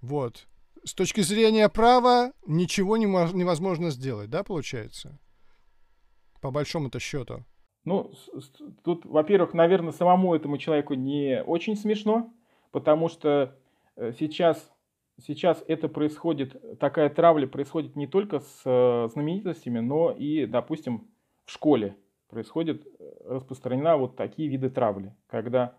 Вот. 0.00 0.46
С 0.84 0.94
точки 0.94 1.22
зрения 1.22 1.68
права 1.68 2.32
ничего 2.46 2.96
не 2.96 3.06
невозможно 3.06 3.90
сделать, 3.90 4.30
да, 4.30 4.44
получается? 4.44 5.18
по 6.44 6.50
большому-то 6.50 6.98
счету? 7.00 7.46
Ну, 7.86 8.12
тут, 8.82 9.06
во-первых, 9.06 9.54
наверное, 9.54 9.92
самому 9.92 10.34
этому 10.34 10.58
человеку 10.58 10.92
не 10.92 11.42
очень 11.42 11.74
смешно, 11.74 12.34
потому 12.70 13.08
что 13.08 13.56
э, 13.96 14.12
сейчас, 14.18 14.70
сейчас 15.26 15.64
это 15.68 15.88
происходит, 15.88 16.78
такая 16.78 17.08
травля 17.08 17.46
происходит 17.46 17.96
не 17.96 18.06
только 18.06 18.40
с 18.40 18.60
э, 18.66 19.08
знаменитостями, 19.10 19.78
но 19.78 20.10
и, 20.10 20.44
допустим, 20.44 21.08
в 21.46 21.50
школе 21.50 21.96
происходит 22.28 22.86
э, 22.86 23.10
распространена 23.24 23.96
вот 23.96 24.14
такие 24.14 24.50
виды 24.50 24.68
травли, 24.68 25.16
когда 25.28 25.76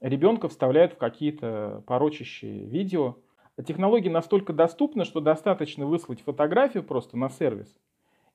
ребенка 0.00 0.50
вставляют 0.50 0.92
в 0.92 0.98
какие-то 0.98 1.82
порочащие 1.86 2.66
видео. 2.66 3.16
Технология 3.64 4.10
настолько 4.10 4.52
доступна, 4.52 5.04
что 5.04 5.20
достаточно 5.20 5.86
выслать 5.86 6.20
фотографию 6.20 6.82
просто 6.82 7.16
на 7.16 7.28
сервис– 7.30 7.74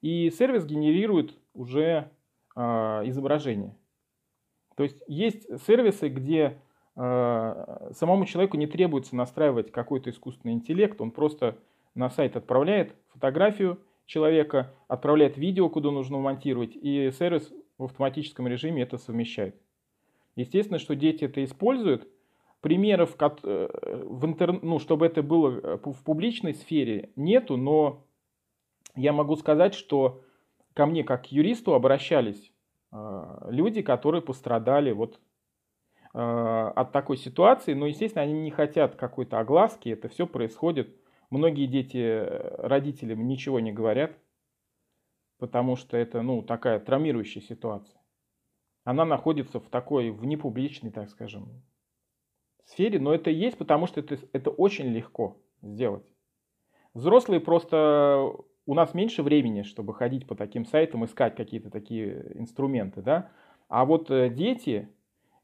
и 0.01 0.31
сервис 0.31 0.65
генерирует 0.65 1.37
уже 1.53 2.09
э, 2.55 2.61
изображение. 2.61 3.75
То 4.75 4.83
есть 4.83 4.97
есть 5.07 5.45
сервисы, 5.65 6.09
где 6.09 6.59
э, 6.95 7.91
самому 7.93 8.25
человеку 8.25 8.57
не 8.57 8.67
требуется 8.67 9.15
настраивать 9.15 9.71
какой-то 9.71 10.09
искусственный 10.09 10.55
интеллект, 10.55 10.99
он 10.99 11.11
просто 11.11 11.57
на 11.93 12.09
сайт 12.09 12.35
отправляет 12.35 12.95
фотографию 13.09 13.79
человека, 14.05 14.73
отправляет 14.87 15.37
видео, 15.37 15.69
куда 15.69 15.91
нужно 15.91 16.17
монтировать, 16.17 16.75
и 16.75 17.11
сервис 17.11 17.53
в 17.77 17.83
автоматическом 17.83 18.47
режиме 18.47 18.81
это 18.81 18.97
совмещает. 18.97 19.55
Естественно, 20.35 20.79
что 20.79 20.95
дети 20.95 21.25
это 21.25 21.43
используют. 21.43 22.07
Примеров, 22.61 23.15
э, 23.19 23.67
в 24.03 24.25
интер... 24.25 24.61
ну, 24.61 24.77
чтобы 24.77 25.07
это 25.07 25.23
было 25.23 25.49
э, 25.49 25.77
в 25.83 26.03
публичной 26.03 26.53
сфере, 26.53 27.11
нету, 27.15 27.57
но 27.57 28.05
я 28.95 29.13
могу 29.13 29.35
сказать, 29.35 29.73
что 29.73 30.21
ко 30.75 30.85
мне 30.85 31.03
как 31.03 31.23
к 31.23 31.25
юристу 31.27 31.73
обращались 31.73 32.53
э, 32.91 33.47
люди, 33.49 33.81
которые 33.81 34.21
пострадали 34.21 34.91
вот 34.91 35.19
от 36.13 36.91
такой 36.91 37.15
ситуации, 37.15 37.73
но, 37.73 37.85
естественно, 37.85 38.23
они 38.23 38.33
не 38.33 38.51
хотят 38.51 38.95
какой-то 38.95 39.39
огласки, 39.39 39.87
это 39.87 40.09
все 40.09 40.27
происходит. 40.27 40.93
Многие 41.29 41.67
дети 41.67 42.27
родителям 42.57 43.25
ничего 43.25 43.61
не 43.61 43.71
говорят, 43.71 44.11
потому 45.37 45.77
что 45.77 45.95
это, 45.95 46.21
ну, 46.21 46.41
такая 46.41 46.81
травмирующая 46.81 47.41
ситуация. 47.41 47.97
Она 48.83 49.05
находится 49.05 49.61
в 49.61 49.69
такой, 49.69 50.09
в 50.09 50.25
непубличной, 50.25 50.91
так 50.91 51.09
скажем, 51.09 51.63
сфере, 52.71 52.99
но 52.99 53.13
это 53.13 53.29
есть, 53.29 53.57
потому 53.57 53.87
что 53.87 53.99
это, 53.99 54.17
это 54.33 54.49
очень 54.49 54.87
легко 54.87 55.37
сделать. 55.61 56.03
Взрослые 56.93 57.39
просто 57.39 58.31
у 58.65 58.73
нас 58.73 58.93
меньше 58.93 59.23
времени, 59.23 59.63
чтобы 59.63 59.93
ходить 59.93 60.27
по 60.27 60.35
таким 60.35 60.65
сайтам, 60.65 61.03
искать 61.05 61.35
какие-то 61.35 61.69
такие 61.69 62.31
инструменты, 62.35 63.01
да. 63.01 63.29
А 63.69 63.85
вот 63.85 64.11
э, 64.11 64.29
дети 64.29 64.89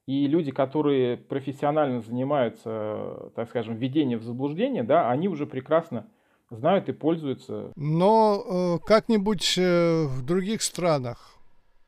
И 0.07 0.25
люди, 0.25 0.51
которые 0.51 1.17
профессионально 1.17 2.00
занимаются, 2.00 3.29
так 3.36 3.50
скажем, 3.50 3.75
введением 3.75 4.19
в 4.19 4.24
заблуждение, 4.24 4.84
да, 4.84 5.12
они 5.12 5.27
уже 5.27 5.46
прекрасно 5.46 6.07
знают 6.50 6.88
и 6.88 6.93
пользуются. 6.93 7.74
Но 7.75 8.77
э, 8.79 8.86
как-нибудь 8.86 9.57
э, 9.57 10.05
в 10.05 10.22
других 10.24 10.62
странах 10.62 11.38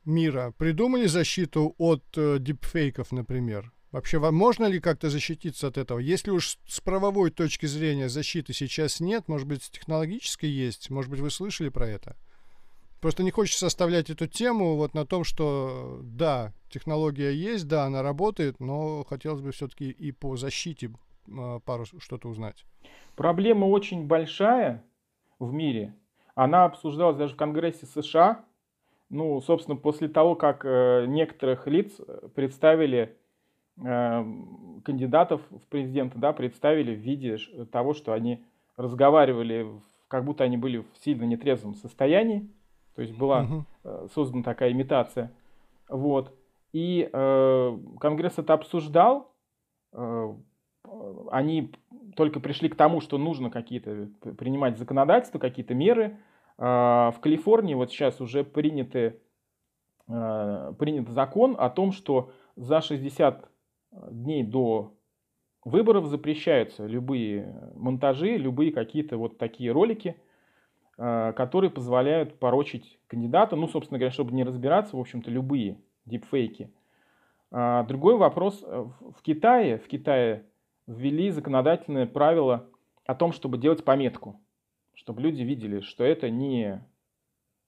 мира 0.04 0.54
придумали 0.58 1.06
защиту 1.06 1.76
от 1.78 2.04
э, 2.18 2.40
дипфейков, 2.40 3.14
например? 3.14 3.72
Вообще, 3.92 4.20
можно 4.20 4.66
ли 4.66 4.80
как-то 4.80 5.10
защититься 5.10 5.68
от 5.68 5.78
этого? 5.78 5.98
Если 5.98 6.30
уж 6.30 6.58
с 6.68 6.80
правовой 6.80 7.32
точки 7.32 7.66
зрения 7.66 8.08
защиты 8.08 8.54
сейчас 8.54 9.00
нет, 9.00 9.28
может 9.28 9.48
быть, 9.48 9.64
с 9.64 9.70
технологической 9.70 10.50
есть, 10.50 10.90
может 10.92 11.10
быть, 11.10 11.20
вы 11.20 11.32
слышали 11.32 11.70
про 11.70 11.88
это? 11.88 12.16
Просто 13.02 13.24
не 13.24 13.32
хочется 13.32 13.66
оставлять 13.66 14.10
эту 14.10 14.28
тему 14.28 14.76
вот 14.76 14.94
на 14.94 15.06
том, 15.06 15.24
что 15.24 16.02
да, 16.04 16.54
технология 16.70 17.32
есть, 17.32 17.68
да, 17.68 17.86
она 17.86 18.04
работает, 18.04 18.60
но 18.60 19.06
хотелось 19.06 19.42
бы 19.42 19.52
все-таки 19.52 19.90
и 19.90 20.12
по 20.12 20.36
защите 20.36 20.92
э, 21.28 21.60
пару 21.66 21.86
что-то 21.86 22.28
узнать. 22.28 22.66
Проблема 23.16 23.66
очень 23.66 24.06
большая 24.06 24.84
в 25.40 25.52
мире. 25.54 25.96
Она 26.36 26.66
обсуждалась 26.66 27.18
даже 27.18 27.34
в 27.34 27.38
Конгрессе 27.38 27.86
США. 27.86 28.46
Ну, 29.10 29.42
собственно, 29.42 29.78
после 29.78 30.10
того, 30.10 30.36
как 30.36 30.64
э, 30.66 31.06
некоторых 31.08 31.68
лиц 31.68 32.00
представили, 32.36 32.98
э, 32.98 33.19
кандидатов 33.80 35.42
в 35.50 35.68
президенты, 35.70 36.18
да, 36.20 36.34
представили 36.34 36.96
в 36.96 37.00
виде 37.00 37.38
того, 37.72 37.94
что 37.94 38.14
они 38.14 38.44
разговаривали, 38.78 39.68
как 40.08 40.26
будто 40.26 40.44
они 40.44 40.58
были 40.58 40.80
в 40.80 40.88
сильно 41.04 41.24
нетрезвом 41.24 41.76
состоянии 41.76 42.50
то 43.00 43.04
есть 43.04 43.18
была 43.18 43.44
угу. 43.44 43.66
создана 44.14 44.44
такая 44.44 44.74
имитация. 44.74 45.32
Вот. 45.88 46.38
И 46.74 47.10
э, 47.10 47.78
Конгресс 47.98 48.38
это 48.38 48.52
обсуждал. 48.52 49.32
Э, 49.94 50.34
они 51.32 51.72
только 52.18 52.42
пришли 52.42 52.68
к 52.68 52.76
тому, 52.76 53.00
что 53.00 53.18
нужно 53.18 53.50
какие-то 53.50 54.10
принимать 54.38 54.78
законодательства, 54.78 55.40
какие-то 55.40 55.76
меры. 55.76 56.18
Э, 56.58 57.12
в 57.16 57.20
Калифорнии 57.22 57.74
вот 57.74 57.90
сейчас 57.90 58.20
уже 58.20 58.44
приняты, 58.44 59.22
э, 60.10 60.74
принят 60.78 61.08
закон 61.08 61.56
о 61.58 61.70
том, 61.70 61.94
что 61.94 62.32
за 62.58 62.82
60 62.82 63.50
дней 63.92 64.44
до 64.44 64.96
выборов 65.64 66.08
запрещаются 66.08 66.86
любые 66.86 67.72
монтажи, 67.76 68.38
любые 68.38 68.72
какие-то 68.72 69.18
вот 69.18 69.38
такие 69.38 69.72
ролики– 69.72 70.16
Э, 71.02 71.32
которые 71.32 71.72
позволяют 71.72 72.40
порочить 72.40 73.00
кандидата, 73.08 73.56
ну, 73.56 73.70
собственно 73.70 73.98
говоря, 73.98 74.12
чтобы 74.12 74.34
не 74.34 74.44
разбираться, 74.44 74.98
в 74.98 75.00
общем-то, 75.00 75.32
любые 75.32 75.80
дипфейки. 76.04 76.74
А, 77.52 77.84
другой 77.84 78.18
вопрос. 78.18 78.62
Э, 78.68 78.86
в 79.18 79.22
Китае, 79.22 79.78
в 79.78 79.88
Китае 79.88 80.46
ввели 80.88 81.32
законодательное 81.32 82.06
правило 82.06 82.68
о 83.06 83.16
том, 83.16 83.32
чтобы 83.32 83.58
делать 83.58 83.86
пометку, 83.86 84.42
чтобы 84.94 85.22
люди 85.22 85.42
видели, 85.42 85.80
что 85.80 86.04
это 86.04 86.30
не 86.30 86.86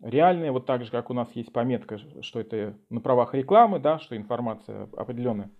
реальное, 0.01 0.51
вот 0.51 0.65
так 0.65 0.83
же, 0.83 0.91
как 0.91 1.09
у 1.09 1.13
нас 1.13 1.31
есть 1.33 1.53
пометка, 1.53 1.99
что 2.21 2.41
это 2.41 2.77
на 2.89 2.99
правах 2.99 3.33
рекламы, 3.33 3.79
да, 3.79 3.99
что 3.99 4.17
информация 4.17 4.89
определенная. 4.97 5.51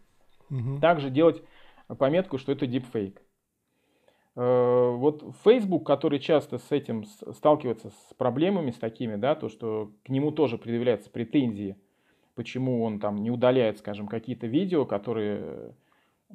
Угу. 0.52 0.80
Также 0.80 1.10
делать 1.10 1.42
пометку, 1.98 2.38
что 2.38 2.52
это 2.52 2.68
дипфейк. 2.68 3.22
Э, 4.36 4.92
вот 4.96 5.36
Facebook, 5.44 5.86
который 5.86 6.20
часто 6.20 6.58
с 6.58 6.72
этим 6.72 7.06
сталкивается 7.06 7.90
с 7.90 8.14
проблемами, 8.14 8.72
с 8.72 8.78
такими, 8.78 9.16
да, 9.16 9.36
то, 9.36 9.50
что 9.50 9.92
к 10.04 10.10
нему 10.10 10.32
тоже 10.32 10.58
предъявляются 10.58 11.10
претензии, 11.10 11.78
почему 12.36 12.84
он 12.84 13.00
там 13.00 13.18
не 13.18 13.32
удаляет, 13.32 13.80
скажем, 13.80 14.08
какие-то 14.08 14.48
видео, 14.48 14.86
которые 14.86 15.74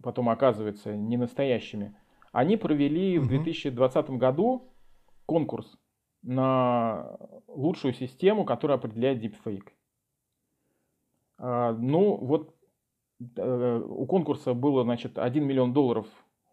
потом 0.02 0.28
оказываются 0.28 0.94
не 0.94 1.16
настоящими. 1.16 1.94
Они 2.32 2.56
провели 2.56 3.18
в 3.18 3.28
2020 3.28 4.10
году 4.10 4.70
конкурс 5.24 5.78
на 6.22 7.16
лучшую 7.48 7.94
систему, 7.94 8.44
которая 8.44 8.76
определяет 8.76 9.22
deepfake. 9.22 9.68
А, 11.38 11.72
ну, 11.72 12.16
вот 12.16 12.50
э, 12.50 12.55
у 13.18 14.06
конкурса 14.06 14.54
было, 14.54 14.82
значит, 14.84 15.18
1 15.18 15.44
миллион 15.44 15.72
долларов 15.72 16.06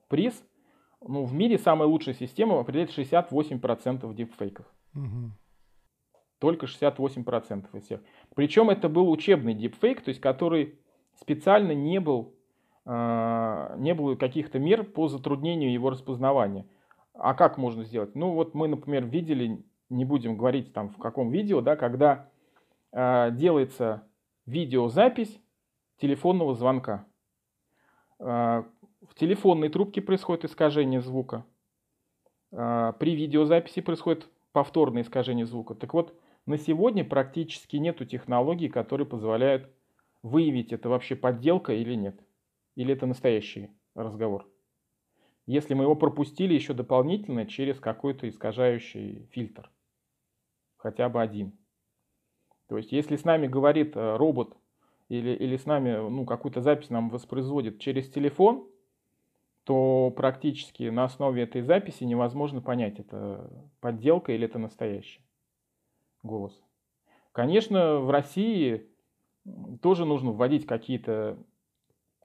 приз– 0.07 0.43
ну, 1.05 1.25
в 1.25 1.33
мире 1.33 1.57
самая 1.57 1.87
лучшая 1.87 2.15
система 2.15 2.59
определяет 2.59 2.97
68% 2.97 4.13
дипфейков. 4.13 4.65
Угу. 4.95 5.31
Только 6.39 6.65
68% 6.65 7.65
из 7.73 7.83
всех. 7.83 8.01
Причем 8.35 8.69
это 8.69 8.89
был 8.89 9.09
учебный 9.09 9.53
дипфейк, 9.53 10.01
то 10.01 10.09
есть 10.09 10.21
который 10.21 10.79
специально 11.19 11.73
не 11.73 11.99
был, 11.99 12.35
э, 12.85 13.75
не 13.77 13.93
было 13.93 14.15
каких-то 14.15 14.59
мер 14.59 14.83
по 14.83 15.07
затруднению 15.07 15.71
его 15.71 15.89
распознавания. 15.89 16.65
А 17.13 17.33
как 17.33 17.57
можно 17.57 17.83
сделать? 17.83 18.15
Ну 18.15 18.31
вот 18.31 18.53
мы, 18.53 18.67
например, 18.67 19.05
видели, 19.05 19.63
не 19.89 20.05
будем 20.05 20.37
говорить 20.37 20.73
там 20.73 20.89
в 20.89 20.97
каком 20.97 21.31
видео, 21.31 21.61
да, 21.61 21.75
когда 21.75 22.29
э, 22.91 23.29
делается 23.33 24.07
видеозапись 24.45 25.39
телефонного 26.03 26.53
звонка. 26.53 27.07
Э, 28.19 28.63
в 29.07 29.15
телефонной 29.15 29.69
трубке 29.69 30.01
происходит 30.01 30.43
искажение 30.43 30.99
звука. 30.99 31.45
А, 32.51 32.91
при 32.91 33.15
видеозаписи 33.15 33.79
происходит 33.79 34.29
повторное 34.51 35.03
искажение 35.03 35.45
звука. 35.45 35.75
Так 35.75 35.93
вот, 35.93 36.13
на 36.45 36.57
сегодня 36.57 37.05
практически 37.05 37.77
нету 37.77 38.03
технологий, 38.05 38.67
которые 38.67 39.07
позволяют 39.07 39.69
выявить, 40.23 40.73
это 40.73 40.89
вообще 40.89 41.15
подделка 41.15 41.71
или 41.71 41.95
нет. 41.95 42.19
Или 42.75 42.93
это 42.93 43.05
настоящий 43.05 43.69
разговор. 43.95 44.45
Если 45.45 45.73
мы 45.73 45.85
его 45.85 45.95
пропустили 45.95 46.53
еще 46.53 46.73
дополнительно 46.73 47.45
через 47.45 47.79
какой-то 47.79 48.27
искажающий 48.27 49.29
фильтр. 49.31 49.71
Хотя 50.75 51.07
бы 51.07 51.21
один. 51.21 51.57
То 52.67 52.75
есть, 52.75 52.91
если 52.91 53.15
с 53.15 53.23
нами 53.23 53.47
говорит 53.47 53.95
э, 53.95 54.17
робот 54.17 54.57
или, 55.17 55.31
или 55.31 55.57
с 55.57 55.65
нами 55.65 56.09
ну, 56.09 56.25
какую-то 56.25 56.61
запись 56.61 56.89
нам 56.89 57.09
воспроизводит 57.09 57.79
через 57.79 58.09
телефон, 58.09 58.67
то 59.63 60.11
практически 60.15 60.83
на 60.89 61.03
основе 61.05 61.43
этой 61.43 61.61
записи 61.61 62.03
невозможно 62.03 62.61
понять, 62.61 62.99
это 62.99 63.49
подделка 63.79 64.33
или 64.33 64.45
это 64.45 64.57
настоящий 64.57 65.21
голос. 66.23 66.59
Конечно, 67.31 67.99
в 67.99 68.09
России 68.09 68.89
тоже 69.81 70.05
нужно 70.05 70.31
вводить 70.31 70.65
какие-то 70.65 71.37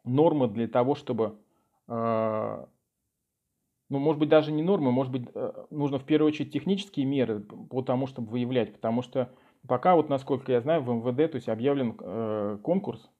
нормы 0.04 0.48
для 0.48 0.66
того, 0.66 0.94
чтобы, 0.94 1.38
э, 1.88 2.66
ну, 3.90 3.98
может 3.98 4.18
быть, 4.18 4.28
даже 4.30 4.50
не 4.50 4.62
нормы, 4.62 4.92
может 4.92 5.12
быть, 5.12 5.28
э, 5.34 5.66
нужно 5.70 5.98
в 5.98 6.04
первую 6.04 6.28
очередь 6.28 6.52
технические 6.52 7.04
меры 7.04 7.40
по 7.40 7.82
тому, 7.82 8.06
чтобы 8.06 8.30
выявлять, 8.30 8.72
потому 8.72 9.02
что 9.02 9.30
пока, 9.66 9.94
вот 9.96 10.08
насколько 10.08 10.52
я 10.52 10.60
знаю, 10.60 10.82
в 10.82 10.88
МВД, 10.90 11.32
то 11.32 11.36
есть 11.36 11.48
объявлен 11.48 11.96
э, 12.00 12.58
конкурс 12.62 13.10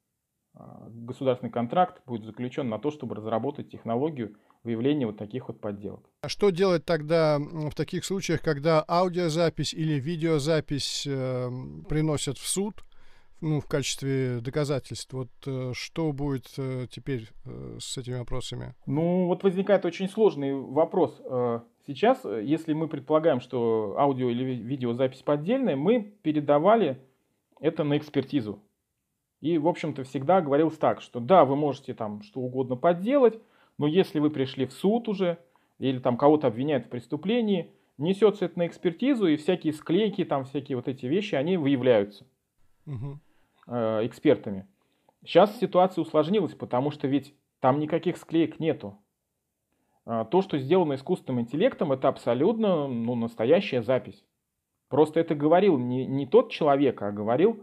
а, 0.54 0.88
государственный 0.90 1.52
контракт 1.52 2.02
будет 2.06 2.24
заключен 2.24 2.68
на 2.68 2.78
то, 2.78 2.90
чтобы 2.90 3.14
разработать 3.14 3.70
технологию 3.70 4.36
выявления 4.64 5.06
вот 5.06 5.16
таких 5.16 5.48
вот 5.48 5.60
подделок. 5.60 6.10
А 6.22 6.28
что 6.28 6.50
делать 6.50 6.84
тогда 6.84 7.38
в 7.38 7.74
таких 7.74 8.04
случаях, 8.04 8.42
когда 8.42 8.84
аудиозапись 8.88 9.72
или 9.72 10.00
видеозапись 10.00 11.06
э, 11.06 11.48
приносят 11.88 12.38
в 12.38 12.46
суд, 12.46 12.82
ну, 13.40 13.60
в 13.60 13.66
качестве 13.66 14.40
доказательств. 14.40 15.12
Вот 15.12 15.28
э, 15.46 15.72
что 15.74 16.12
будет 16.12 16.48
э, 16.56 16.86
теперь 16.90 17.28
э, 17.44 17.78
с 17.80 17.96
этими 17.96 18.18
вопросами? 18.18 18.74
Ну, 18.86 19.26
вот 19.26 19.42
возникает 19.44 19.84
очень 19.84 20.08
сложный 20.08 20.54
вопрос. 20.54 21.20
Сейчас, 21.88 22.22
э, 22.26 22.42
если 22.44 22.74
мы 22.74 22.86
предполагаем, 22.86 23.40
что 23.40 23.96
аудио 23.98 24.28
или 24.28 24.44
видеозапись 24.44 25.22
поддельная, 25.22 25.74
мы 25.74 26.02
передавали 26.22 26.98
это 27.60 27.82
на 27.82 27.96
экспертизу. 27.96 28.60
И, 29.40 29.56
в 29.56 29.66
общем-то, 29.66 30.04
всегда 30.04 30.42
говорил 30.42 30.70
так, 30.70 31.00
что 31.00 31.18
да, 31.18 31.46
вы 31.46 31.56
можете 31.56 31.94
там 31.94 32.22
что 32.22 32.40
угодно 32.40 32.76
подделать, 32.76 33.40
но 33.78 33.86
если 33.86 34.18
вы 34.18 34.28
пришли 34.28 34.66
в 34.66 34.72
суд 34.72 35.08
уже, 35.08 35.38
или 35.78 35.98
там 35.98 36.18
кого-то 36.18 36.48
обвиняют 36.48 36.86
в 36.86 36.88
преступлении, 36.90 37.70
несется 37.96 38.44
это 38.44 38.58
на 38.58 38.66
экспертизу, 38.66 39.26
и 39.26 39.36
всякие 39.36 39.72
склейки, 39.72 40.26
там 40.26 40.44
всякие 40.44 40.76
вот 40.76 40.88
эти 40.88 41.06
вещи, 41.06 41.36
они 41.36 41.56
выявляются 41.56 42.26
угу. 42.84 43.18
э, 43.66 44.06
экспертами. 44.06 44.66
Сейчас 45.24 45.58
ситуация 45.58 46.02
усложнилась, 46.02 46.54
потому 46.54 46.90
что 46.90 47.08
ведь 47.08 47.34
там 47.60 47.78
никаких 47.78 48.18
склеек 48.18 48.60
нету. 48.60 48.98
А 50.10 50.24
то, 50.24 50.42
что 50.42 50.58
сделано 50.58 50.94
искусственным 50.94 51.42
интеллектом, 51.42 51.92
это 51.92 52.08
абсолютно 52.08 52.88
ну, 52.88 53.14
настоящая 53.14 53.82
запись. 53.82 54.24
Просто 54.88 55.20
это 55.20 55.34
говорил 55.34 55.78
не, 55.78 56.06
не 56.06 56.26
тот 56.26 56.50
человек, 56.50 57.02
а 57.02 57.12
говорил 57.12 57.62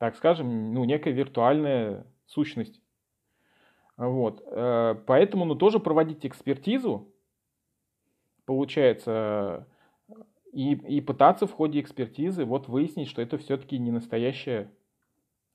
так 0.00 0.16
скажем, 0.16 0.72
ну, 0.72 0.84
некая 0.84 1.12
виртуальная 1.12 2.06
сущность. 2.24 2.80
Вот. 3.98 4.42
Э, 4.46 4.94
поэтому 5.06 5.44
ну, 5.44 5.54
тоже 5.54 5.78
проводить 5.78 6.24
экспертизу, 6.24 7.12
получается, 8.46 9.68
и, 10.54 10.72
и 10.72 11.02
пытаться 11.02 11.46
в 11.46 11.52
ходе 11.52 11.80
экспертизы 11.80 12.46
вот 12.46 12.66
выяснить, 12.66 13.08
что 13.08 13.20
это 13.20 13.36
все-таки 13.36 13.78
не 13.78 13.90
настоящая 13.90 14.72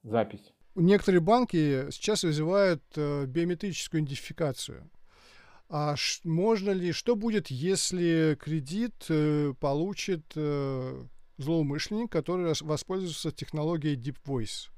запись. 0.03 0.53
Некоторые 0.75 1.21
банки 1.21 1.89
сейчас 1.89 2.23
вызывают 2.23 2.83
э, 2.95 3.25
биометрическую 3.25 4.01
идентификацию. 4.01 4.87
А 5.67 5.95
можно 6.23 6.69
ли, 6.71 6.91
что 6.91 7.15
будет, 7.15 7.47
если 7.47 8.37
кредит 8.39 9.05
э, 9.09 9.53
получит 9.59 10.23
э, 10.35 11.05
злоумышленник, 11.37 12.11
который 12.11 12.53
воспользуется 12.61 13.31
технологией 13.31 13.97
Deep 13.97 14.17
Voice? 14.25 14.69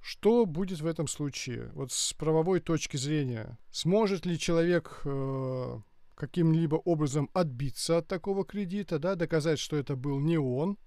Что 0.00 0.46
будет 0.46 0.80
в 0.80 0.86
этом 0.86 1.08
случае? 1.08 1.70
Вот 1.74 1.92
с 1.92 2.12
правовой 2.12 2.60
точки 2.60 2.96
зрения, 2.96 3.58
сможет 3.70 4.26
ли 4.26 4.38
человек 4.38 5.00
э, 5.04 5.80
каким-либо 6.14 6.76
образом 6.76 7.30
отбиться 7.32 7.98
от 7.98 8.08
такого 8.08 8.44
кредита, 8.44 8.98
да, 8.98 9.14
доказать, 9.14 9.58
что 9.58 9.76
это 9.76 9.96
был 9.96 10.18
не 10.18 10.38
он, 10.38 10.78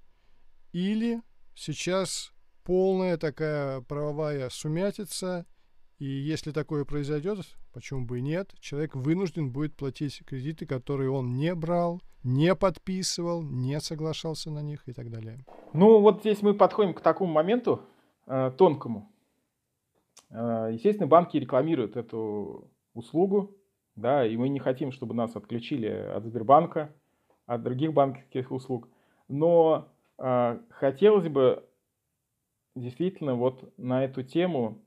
или 0.72 1.22
сейчас 1.56 2.32
полная 2.64 3.18
такая 3.18 3.82
правовая 3.82 4.50
сумятица, 4.50 5.46
и 6.02 6.06
если 6.06 6.50
такое 6.50 6.84
произойдет, 6.84 7.38
почему 7.74 8.08
бы 8.08 8.18
и 8.18 8.22
нет, 8.24 8.56
человек 8.60 8.96
вынужден 8.96 9.52
будет 9.52 9.76
платить 9.76 10.26
кредиты, 10.26 10.66
которые 10.66 11.12
он 11.12 11.36
не 11.36 11.54
брал, 11.54 12.02
не 12.24 12.56
подписывал, 12.56 13.44
не 13.44 13.80
соглашался 13.80 14.50
на 14.50 14.64
них 14.64 14.82
и 14.88 14.94
так 14.94 15.12
далее. 15.12 15.46
Ну 15.74 16.00
вот 16.00 16.22
здесь 16.22 16.42
мы 16.42 16.56
подходим 16.56 16.96
к 16.96 17.02
такому 17.02 17.32
моменту 17.32 17.84
э, 18.26 18.52
тонкому. 18.58 19.12
Э, 20.32 20.70
естественно, 20.72 21.06
банки 21.06 21.38
рекламируют 21.38 21.96
эту 21.96 22.72
услугу, 22.96 23.56
да, 23.96 24.26
и 24.26 24.36
мы 24.38 24.50
не 24.50 24.58
хотим, 24.58 24.92
чтобы 24.92 25.14
нас 25.14 25.36
отключили 25.36 25.86
от 25.86 26.26
Сбербанка, 26.26 26.92
от 27.46 27.62
других 27.62 27.94
банковских 27.94 28.52
услуг. 28.52 28.90
Но 29.28 29.88
э, 30.18 30.60
хотелось 30.72 31.28
бы 31.28 31.64
действительно 32.76 33.36
вот 33.36 33.72
на 33.78 34.04
эту 34.04 34.24
тему, 34.24 34.82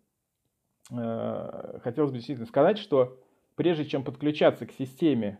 хотелось 0.88 2.10
бы 2.10 2.16
действительно 2.16 2.46
сказать, 2.46 2.78
что 2.78 3.18
прежде 3.54 3.84
чем 3.84 4.04
подключаться 4.04 4.66
к 4.66 4.72
системе 4.72 5.38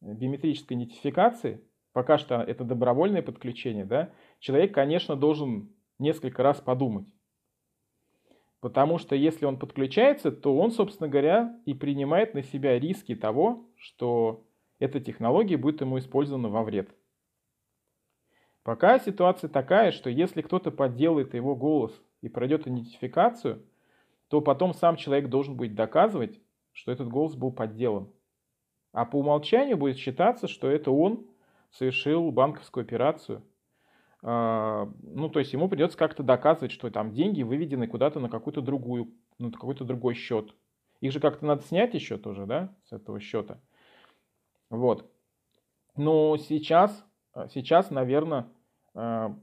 биометрической 0.00 0.76
идентификации, 0.76 1.60
пока 1.92 2.18
что 2.18 2.36
это 2.36 2.64
добровольное 2.64 3.22
подключение, 3.22 3.84
да, 3.84 4.10
человек, 4.38 4.74
конечно, 4.74 5.16
должен 5.16 5.70
несколько 5.98 6.42
раз 6.42 6.60
подумать. 6.60 7.06
Потому 8.60 8.98
что 8.98 9.14
если 9.14 9.44
он 9.44 9.58
подключается, 9.58 10.32
то 10.32 10.56
он, 10.58 10.72
собственно 10.72 11.08
говоря, 11.08 11.58
и 11.66 11.74
принимает 11.74 12.34
на 12.34 12.42
себя 12.42 12.78
риски 12.78 13.14
того, 13.14 13.68
что 13.76 14.44
эта 14.78 15.00
технология 15.00 15.56
будет 15.56 15.80
ему 15.80 15.98
использована 15.98 16.48
во 16.48 16.64
вред. 16.64 16.90
Пока 18.62 18.98
ситуация 18.98 19.48
такая, 19.48 19.92
что 19.92 20.10
если 20.10 20.42
кто-то 20.42 20.70
подделает 20.72 21.34
его 21.34 21.54
голос 21.54 21.92
и 22.20 22.28
пройдет 22.28 22.66
идентификацию, 22.66 23.62
то 24.28 24.40
потом 24.40 24.74
сам 24.74 24.96
человек 24.96 25.28
должен 25.28 25.56
будет 25.56 25.74
доказывать, 25.74 26.40
что 26.72 26.92
этот 26.92 27.08
голос 27.08 27.34
был 27.34 27.52
подделан. 27.52 28.12
А 28.92 29.04
по 29.04 29.16
умолчанию 29.18 29.76
будет 29.76 29.98
считаться, 29.98 30.48
что 30.48 30.70
это 30.70 30.90
он 30.90 31.26
совершил 31.70 32.30
банковскую 32.30 32.82
операцию– 32.82 33.42
а, 34.28 34.90
ну, 35.02 35.28
то 35.28 35.38
есть 35.38 35.52
ему 35.52 35.68
придется 35.68 35.96
как-то 35.96 36.24
доказывать, 36.24 36.72
что 36.72 36.90
там 36.90 37.12
деньги 37.12 37.44
выведены 37.44 37.86
куда-то 37.86 38.18
на 38.18 38.28
какую-то 38.28 38.60
другую, 38.60 39.14
на 39.38 39.52
какой-то 39.52 39.84
другой 39.84 40.14
счет. 40.14 40.52
Их 41.00 41.12
же 41.12 41.20
как-то 41.20 41.46
надо 41.46 41.62
снять 41.62 41.94
еще 41.94 42.16
тоже, 42.16 42.44
да, 42.44 42.74
с 42.86 42.92
этого 42.92 43.20
счета. 43.20 43.60
Вот. 44.68 45.08
Но 45.94 46.36
сейчас, 46.38 47.06
сейчас, 47.50 47.90
наверное, 47.90 48.48
а, 48.94 49.38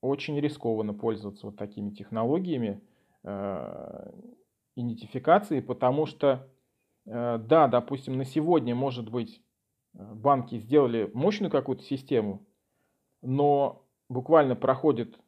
очень 0.00 0.40
рискованно 0.40 0.94
пользоваться 0.94 1.46
вот 1.46 1.56
такими 1.56 1.90
технологиями 1.90 2.80
идентификации, 4.76 5.60
потому 5.60 6.04
что, 6.06 6.48
да, 7.06 7.68
допустим, 7.68 8.18
на 8.18 8.24
сегодня, 8.24 8.74
может 8.74 9.10
быть, 9.10 9.42
банки 9.94 10.58
сделали 10.58 11.10
мощную 11.14 11.50
какую-то 11.50 11.84
систему, 11.84 12.46
но 13.22 13.86
буквально 14.08 14.56
проходит 14.56 15.18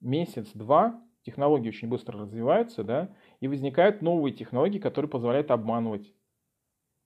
месяц-два, 0.00 1.02
технологии 1.22 1.68
очень 1.68 1.88
быстро 1.88 2.18
развиваются, 2.20 2.84
да, 2.84 3.14
и 3.40 3.48
возникают 3.48 4.02
новые 4.02 4.34
технологии, 4.34 4.78
которые 4.78 5.10
позволяют 5.10 5.50
обманывать 5.50 6.12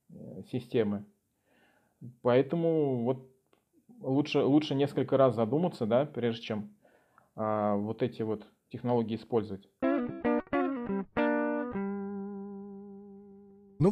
э, 0.09 0.43
системы. 0.51 1.05
Поэтому 2.21 3.03
вот 3.03 3.29
лучше, 4.01 4.43
лучше 4.43 4.75
несколько 4.75 5.17
раз 5.17 5.35
задуматься, 5.35 5.85
да, 5.85 6.05
прежде 6.05 6.43
чем 6.43 6.75
а, 7.35 7.75
вот 7.75 8.03
эти 8.03 8.21
вот 8.21 8.45
технологии 8.69 9.15
использовать. 9.15 9.69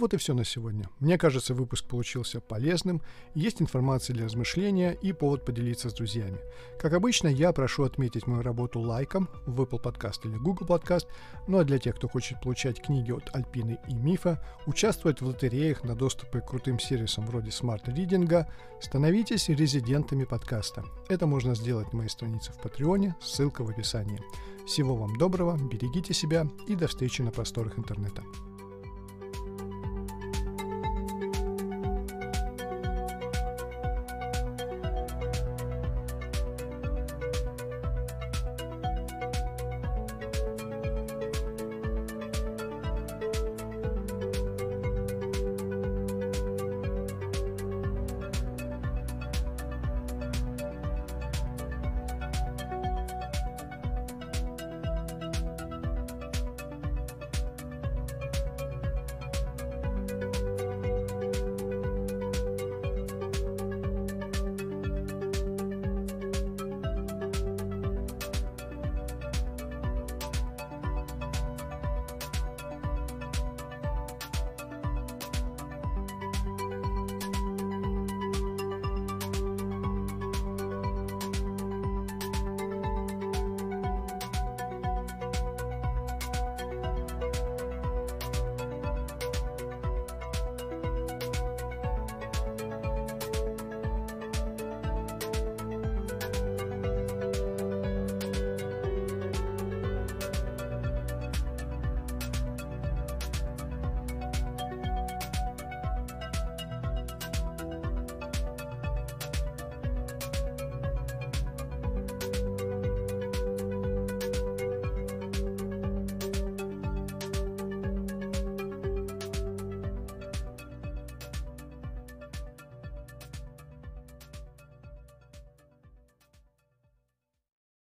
Вот 0.01 0.13
и 0.13 0.17
все 0.17 0.33
на 0.33 0.43
сегодня. 0.43 0.89
Мне 0.99 1.17
кажется, 1.17 1.53
выпуск 1.53 1.85
получился 1.85 2.41
полезным, 2.41 3.01
есть 3.35 3.61
информация 3.61 4.15
для 4.15 4.25
размышления 4.25 4.93
и 4.93 5.13
повод 5.13 5.45
поделиться 5.45 5.89
с 5.89 5.93
друзьями. 5.93 6.39
Как 6.79 6.93
обычно, 6.93 7.27
я 7.27 7.53
прошу 7.53 7.83
отметить 7.83 8.25
мою 8.25 8.41
работу 8.41 8.79
лайком 8.79 9.29
в 9.45 9.61
Apple 9.61 9.81
Podcast 9.81 10.21
или 10.23 10.37
Google 10.37 10.65
Podcast, 10.65 11.05
ну 11.47 11.59
а 11.59 11.63
для 11.63 11.77
тех, 11.77 11.95
кто 11.95 12.07
хочет 12.07 12.41
получать 12.41 12.81
книги 12.81 13.11
от 13.11 13.33
Альпины 13.35 13.79
и 13.87 13.93
Мифа, 13.93 14.43
участвовать 14.65 15.21
в 15.21 15.27
лотереях 15.27 15.83
на 15.83 15.95
доступы 15.95 16.41
к 16.41 16.47
крутым 16.47 16.79
сервисам 16.79 17.27
вроде 17.27 17.51
Smart 17.51 17.85
Reading, 17.85 18.45
становитесь 18.81 19.49
резидентами 19.49 20.23
подкаста. 20.23 20.83
Это 21.09 21.27
можно 21.27 21.53
сделать 21.53 21.93
на 21.93 21.99
моей 21.99 22.09
странице 22.09 22.51
в 22.53 22.59
Патреоне, 22.59 23.15
ссылка 23.21 23.63
в 23.63 23.69
описании. 23.69 24.19
Всего 24.65 24.95
вам 24.95 25.15
доброго, 25.17 25.57
берегите 25.57 26.13
себя 26.15 26.47
и 26.67 26.75
до 26.75 26.87
встречи 26.87 27.21
на 27.21 27.29
просторах 27.29 27.77
интернета. 27.77 28.23